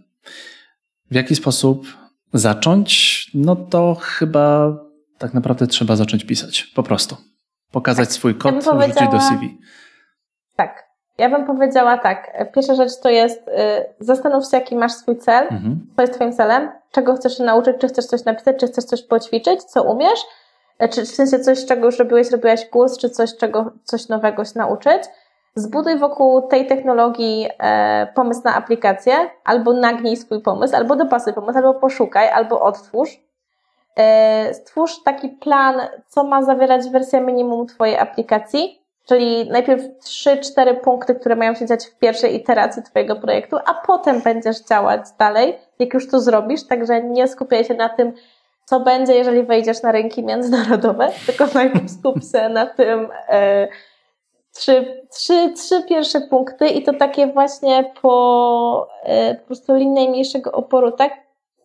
[1.11, 1.87] W jaki sposób
[2.33, 3.25] zacząć?
[3.35, 4.77] No to chyba
[5.19, 6.63] tak naprawdę trzeba zacząć pisać.
[6.63, 7.17] Po prostu.
[7.73, 8.15] Pokazać tak.
[8.15, 9.59] swój kod, ja wrzucić do CV.
[10.57, 10.89] Tak.
[11.19, 12.47] Ja bym powiedziała tak.
[12.55, 13.53] Pierwsza rzecz to jest, y,
[14.01, 15.87] zastanów się, jaki masz swój cel, mhm.
[15.97, 19.03] co jest Twoim celem, czego chcesz się nauczyć, czy chcesz coś napisać, czy chcesz coś
[19.03, 20.21] poćwiczyć, co umiesz,
[20.87, 24.53] czy w sensie coś, czego już robiłeś, robiłeś kurs, czy coś, czego, coś nowego się
[24.55, 25.03] nauczyć.
[25.55, 29.15] Zbuduj wokół tej technologii e, pomysł na aplikację,
[29.45, 33.21] albo nagnij swój pomysł, albo dopasuj pomysł, albo poszukaj, albo odtwórz.
[33.97, 35.75] E, stwórz taki plan,
[36.09, 41.87] co ma zawierać wersja minimum Twojej aplikacji, czyli najpierw 3-4 punkty, które mają się dziać
[41.87, 47.03] w pierwszej iteracji Twojego projektu, a potem będziesz działać dalej, jak już to zrobisz, także
[47.03, 48.13] nie skupiaj się na tym,
[48.69, 53.69] co będzie, jeżeli wejdziesz na rynki międzynarodowe, tylko najpierw skup się na tym e,
[54.55, 60.53] trzy, trzy, trzy pierwsze punkty i to takie właśnie po, e, po prostu linii najmniejszego
[60.53, 61.13] oporu, tak?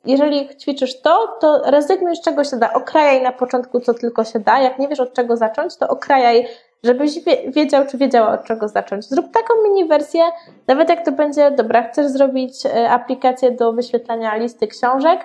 [0.05, 2.73] jeżeli ćwiczysz to, to rezygnuj z czego się da.
[2.73, 4.59] Okrajaj na początku, co tylko się da.
[4.59, 6.47] Jak nie wiesz od czego zacząć, to okrajaj,
[6.83, 9.05] żebyś wiedział, czy wiedziała od czego zacząć.
[9.05, 10.23] Zrób taką mini wersję,
[10.67, 15.19] nawet jak to będzie, dobra, chcesz zrobić e, aplikację do wyświetlania listy książek,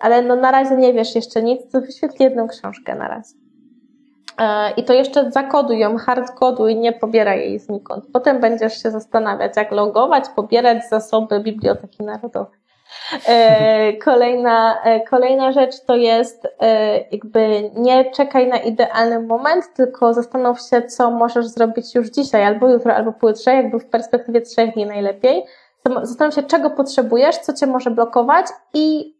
[0.00, 3.34] ale no na razie nie wiesz jeszcze nic, to wyświetl jedną książkę na razie.
[4.40, 8.04] E, I to jeszcze zakoduj ją, hardkoduj, nie pobieraj jej znikąd.
[8.12, 12.60] Potem będziesz się zastanawiać, jak logować, pobierać zasoby Biblioteki Narodowej.
[13.28, 16.48] E, kolejna, e, kolejna rzecz to jest
[17.12, 22.68] jakby nie czekaj na idealny moment, tylko zastanów się, co możesz zrobić już dzisiaj, albo
[22.68, 25.44] jutro, albo pojutrze, jakby w perspektywie trzech dni najlepiej.
[26.02, 29.14] Zastanów się, czego potrzebujesz, co cię może blokować i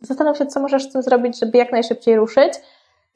[0.00, 2.52] zastanów się, co możesz z tym zrobić, żeby jak najszybciej ruszyć.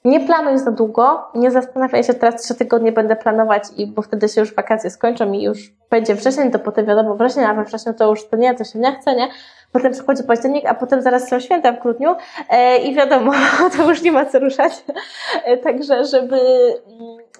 [0.05, 4.28] Nie planuj za długo, nie zastanawiaj się, teraz trzy tygodnie będę planować, i bo wtedy
[4.28, 7.94] się już wakacje skończą i już będzie wrzesień, to potem wiadomo wrzesień, a we wrześniu
[7.94, 9.28] to już to nie, to się nie chce, nie?
[9.72, 12.16] Potem przychodzi październik, a potem zaraz są święta w grudniu
[12.51, 13.32] e, i wiadomo,
[13.76, 14.84] to już nie ma co ruszać.
[15.44, 16.40] E, także, żeby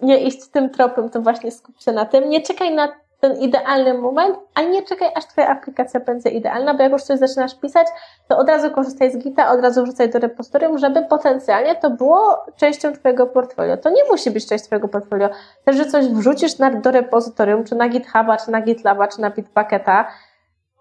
[0.02, 2.28] nie iść tym tropem, to właśnie skup się na tym.
[2.28, 2.88] Nie czekaj na
[3.21, 7.18] ten idealny moment, a nie czekaj, aż Twoja aplikacja będzie idealna, bo jak już coś
[7.18, 7.87] zaczynasz pisać,
[8.29, 12.45] to od razu korzystaj z Gita, od razu wrzucaj do repozytorium, żeby potencjalnie to było
[12.57, 13.77] częścią Twojego portfolio.
[13.77, 15.29] To nie musi być część Twojego portfolio.
[15.64, 19.31] Też, że coś wrzucisz na, do repozytorium, czy na GitHuba, czy na GitLaba, czy na
[19.31, 20.09] Bitbucketa,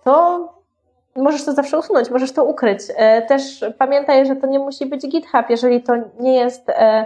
[0.03, 0.39] to
[1.15, 2.79] możesz to zawsze usunąć, możesz to ukryć.
[2.95, 7.05] E, też pamiętaj, że to nie musi być GitHub, jeżeli to nie jest e,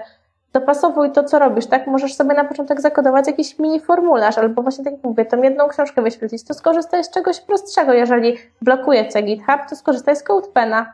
[0.54, 1.88] dopasowuj to, co robisz, tak?
[1.88, 5.68] Możesz sobie na początek zakodować jakiś mini formularz, albo właśnie tak jak mówię, tą jedną
[5.68, 7.94] książkę wyświetlić, to skorzystaj z czegoś prostszego.
[7.94, 10.94] Jeżeli blokuje Cię GitHub, to skorzystaj z CodePena.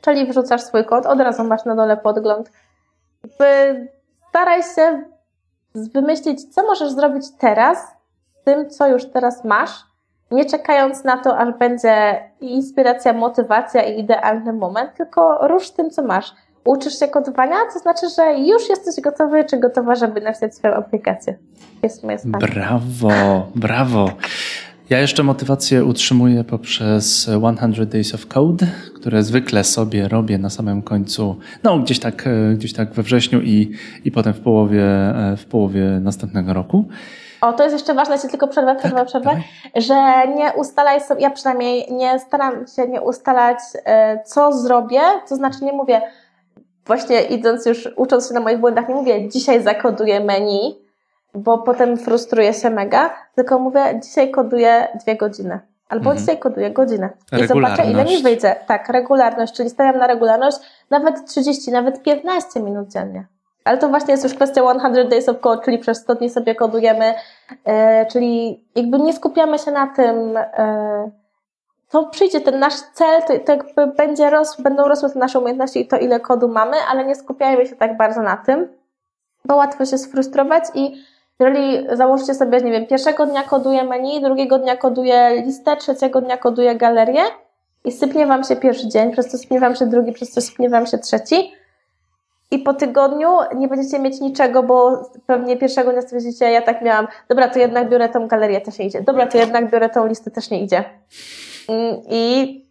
[0.00, 2.50] Czyli wrzucasz swój kod, od razu masz na dole podgląd.
[4.28, 5.02] Staraj się
[5.74, 7.78] wymyślić, co możesz zrobić teraz
[8.40, 9.70] z tym, co już teraz masz,
[10.30, 16.02] nie czekając na to, aż będzie inspiracja, motywacja i idealny moment, tylko rusz tym, co
[16.02, 16.34] masz
[16.64, 21.38] uczysz się kodowania, to znaczy, że już jesteś gotowy czy gotowa, żeby napisać swoją aplikację.
[21.82, 22.46] Jest moje zdanie.
[22.46, 23.10] Brawo,
[23.54, 24.10] brawo.
[24.90, 30.82] Ja jeszcze motywację utrzymuję poprzez 100 Days of Code, które zwykle sobie robię na samym
[30.82, 33.70] końcu, no gdzieś tak, e, gdzieś tak we wrześniu i,
[34.04, 36.84] i potem w połowie, e, w połowie następnego roku.
[37.40, 39.36] O, to jest jeszcze ważne, się tylko przerwę, przerwę, tak, przerwę,
[39.76, 39.94] że
[40.36, 45.64] nie ustalaj sobie, ja przynajmniej nie staram się nie ustalać, e, co zrobię, to znaczy
[45.64, 46.00] nie mówię,
[46.86, 50.78] właśnie idąc już, ucząc się na moich błędach, nie mówię, dzisiaj zakoduję menu,
[51.34, 55.60] bo potem frustruję się mega, tylko mówię, dzisiaj koduję dwie godziny.
[55.88, 56.18] Albo mhm.
[56.18, 57.10] dzisiaj koduję godzinę.
[57.42, 58.56] I zobaczę, ile mi wyjdzie.
[58.66, 60.56] Tak, regularność, czyli stawiam na regularność
[60.90, 63.26] nawet 30, nawet 15 minut dziennie.
[63.64, 66.54] Ale to właśnie jest już kwestia 100 Days of Code, czyli przez 100 dni sobie
[66.54, 67.14] kodujemy,
[67.64, 71.10] e, czyli jakby nie skupiamy się na tym, e,
[71.94, 75.80] to przyjdzie ten nasz cel, to, to jakby będzie rosł, będą rosły te nasze umiejętności
[75.80, 78.68] i to, ile kodu mamy, ale nie skupiajmy się tak bardzo na tym,
[79.44, 81.04] bo łatwo się sfrustrować i
[81.40, 86.36] jeżeli założycie sobie, nie wiem, pierwszego dnia koduję menu, drugiego dnia koduję listę, trzeciego dnia
[86.36, 87.22] koduję galerię
[87.84, 90.70] i sypnie Wam się pierwszy dzień, przez to sypnie Wam się drugi, przez to sypnie
[90.70, 91.52] Wam się trzeci
[92.50, 97.06] i po tygodniu nie będziecie mieć niczego, bo pewnie pierwszego dnia stwierdzicie, ja tak miałam,
[97.28, 100.30] dobra, to jednak biorę tą galerię, też nie idzie, dobra, to jednak biorę tą listę,
[100.30, 100.84] też nie idzie.
[102.10, 102.64] I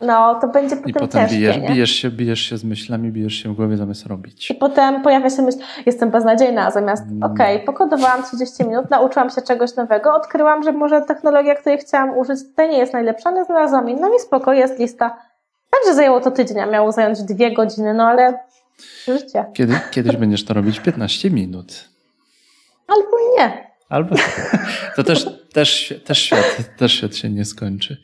[0.00, 1.68] no, to będzie potem I potem ciężkie, bijesz, nie?
[1.68, 4.50] bijesz, się, bijesz się z myślami, bijesz się w głowie zamiast robić.
[4.50, 7.32] I potem pojawia się myśl, jestem beznadziejna, zamiast mm.
[7.32, 12.18] okej, okay, pokodowałam 30 minut, nauczyłam się czegoś nowego, odkryłam, że może technologia, której chciałam
[12.18, 15.16] użyć, tutaj nie jest najlepsza, ale znalazłam inną i spoko, jest lista.
[15.70, 18.38] Także zajęło to tydzień, a miało zająć dwie godziny, no ale
[19.04, 19.44] życie.
[19.54, 21.88] Kiedy, kiedyś będziesz to robić 15 minut.
[22.88, 23.70] Albo nie.
[23.88, 24.16] Albo
[24.96, 27.96] to też, też, też, świat, też świat się nie skończy.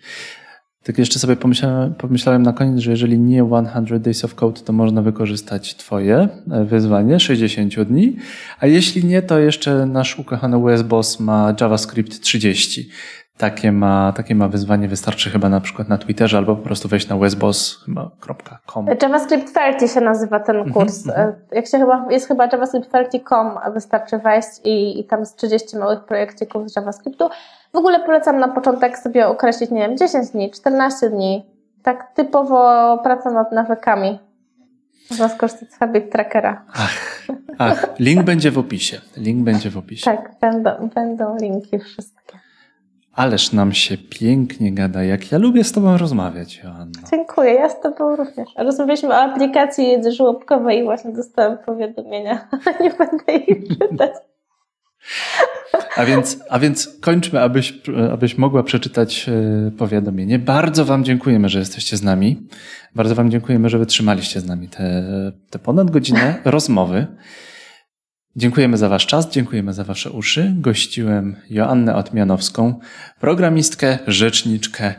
[0.86, 3.44] Tak jeszcze sobie pomyślałem, pomyślałem na koniec, że jeżeli nie
[3.86, 8.16] 100 Days of Code, to można wykorzystać Twoje e, wyzwanie 60 dni,
[8.60, 12.88] a jeśli nie, to jeszcze nasz ukochany US Boss ma JavaScript 30.
[13.38, 17.08] Takie ma, takie ma wyzwanie, wystarczy chyba na przykład na Twitterze albo po prostu wejść
[17.08, 18.86] na wesboss.com.
[19.02, 21.08] JavaScript 30 się nazywa ten mhm, kurs.
[21.08, 21.32] Mm -hmm.
[21.52, 26.04] Jak się chyba, jest chyba JavaScript 30.com, wystarczy wejść i, i tam jest 30 małych
[26.04, 27.28] projekcików z JavaScriptu.
[27.72, 31.46] W ogóle polecam na początek sobie określić, nie wiem, 10 dni, 14 dni.
[31.82, 34.18] Tak typowo praca nad nawykami.
[35.10, 36.64] Można skorzystać z habit trackera.
[36.72, 37.26] Ach,
[37.58, 39.00] ach, link będzie w opisie.
[39.16, 40.04] Link będzie w opisie.
[40.04, 42.15] Tak, będą, będą linki wszystkie.
[43.16, 47.00] Ależ nam się pięknie gada, jak ja lubię z Tobą rozmawiać, Joanna.
[47.10, 48.48] Dziękuję, ja z Tobą również.
[48.56, 52.48] Rozmawialiśmy o aplikacji żłobkowej i właśnie dostałem powiadomienia.
[52.80, 54.12] Nie będę ich czytać.
[55.96, 57.80] A więc, a więc kończmy, abyś,
[58.12, 60.38] abyś mogła przeczytać e, powiadomienie.
[60.38, 62.48] Bardzo Wam dziękujemy, że jesteście z nami.
[62.94, 65.02] Bardzo Wam dziękujemy, że wytrzymaliście z nami te,
[65.50, 67.06] te ponad godzinę rozmowy.
[68.36, 70.54] Dziękujemy za Wasz czas, dziękujemy za Wasze uszy.
[70.56, 72.78] Gościłem Joannę Otmianowską,
[73.20, 74.94] programistkę, rzeczniczkę,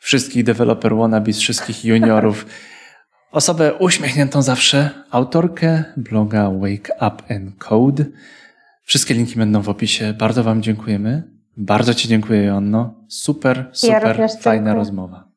[0.00, 2.46] wszystkich developer wannabes, wszystkich juniorów,
[3.30, 8.04] osobę uśmiechniętą zawsze, autorkę bloga Wake Up and Code.
[8.84, 10.14] Wszystkie linki będą w opisie.
[10.18, 11.22] Bardzo Wam dziękujemy.
[11.56, 12.94] Bardzo Ci dziękuję, Joanno.
[13.08, 14.74] Super, super ja fajna dziękuję.
[14.74, 15.31] rozmowa.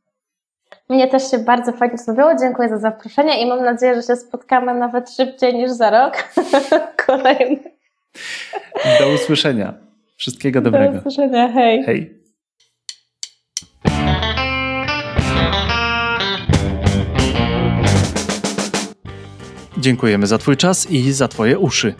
[0.90, 2.36] Mnie też się bardzo fajnie rozmawiało.
[2.40, 6.14] Dziękuję za zaproszenie i mam nadzieję, że się spotkamy nawet szybciej niż za rok.
[7.08, 7.60] Kolejny.
[9.00, 9.74] Do usłyszenia.
[10.18, 10.94] Wszystkiego dobrego.
[10.94, 11.48] Do usłyszenia.
[11.54, 11.84] Hej.
[11.84, 12.22] Hej.
[19.78, 21.94] Dziękujemy za Twój czas i za Twoje uszy.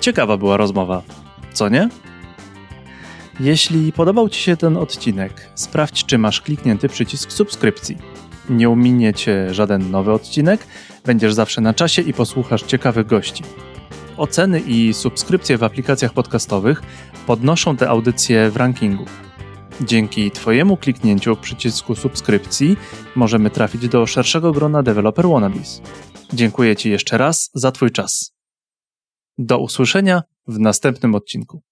[0.00, 1.02] Ciekawa była rozmowa,
[1.52, 1.88] co nie?
[3.40, 7.98] Jeśli podobał Ci się ten odcinek, sprawdź, czy masz kliknięty przycisk subskrypcji.
[8.50, 10.66] Nie ominie Cię żaden nowy odcinek,
[11.04, 13.44] będziesz zawsze na czasie i posłuchasz ciekawych gości.
[14.16, 16.82] Oceny i subskrypcje w aplikacjach podcastowych
[17.26, 19.04] podnoszą te audycje w rankingu.
[19.80, 22.76] Dzięki Twojemu kliknięciu przycisku subskrypcji
[23.16, 25.82] możemy trafić do szerszego grona developer wannabes.
[26.32, 28.34] Dziękuję Ci jeszcze raz za Twój czas.
[29.38, 31.62] Do usłyszenia w następnym odcinku.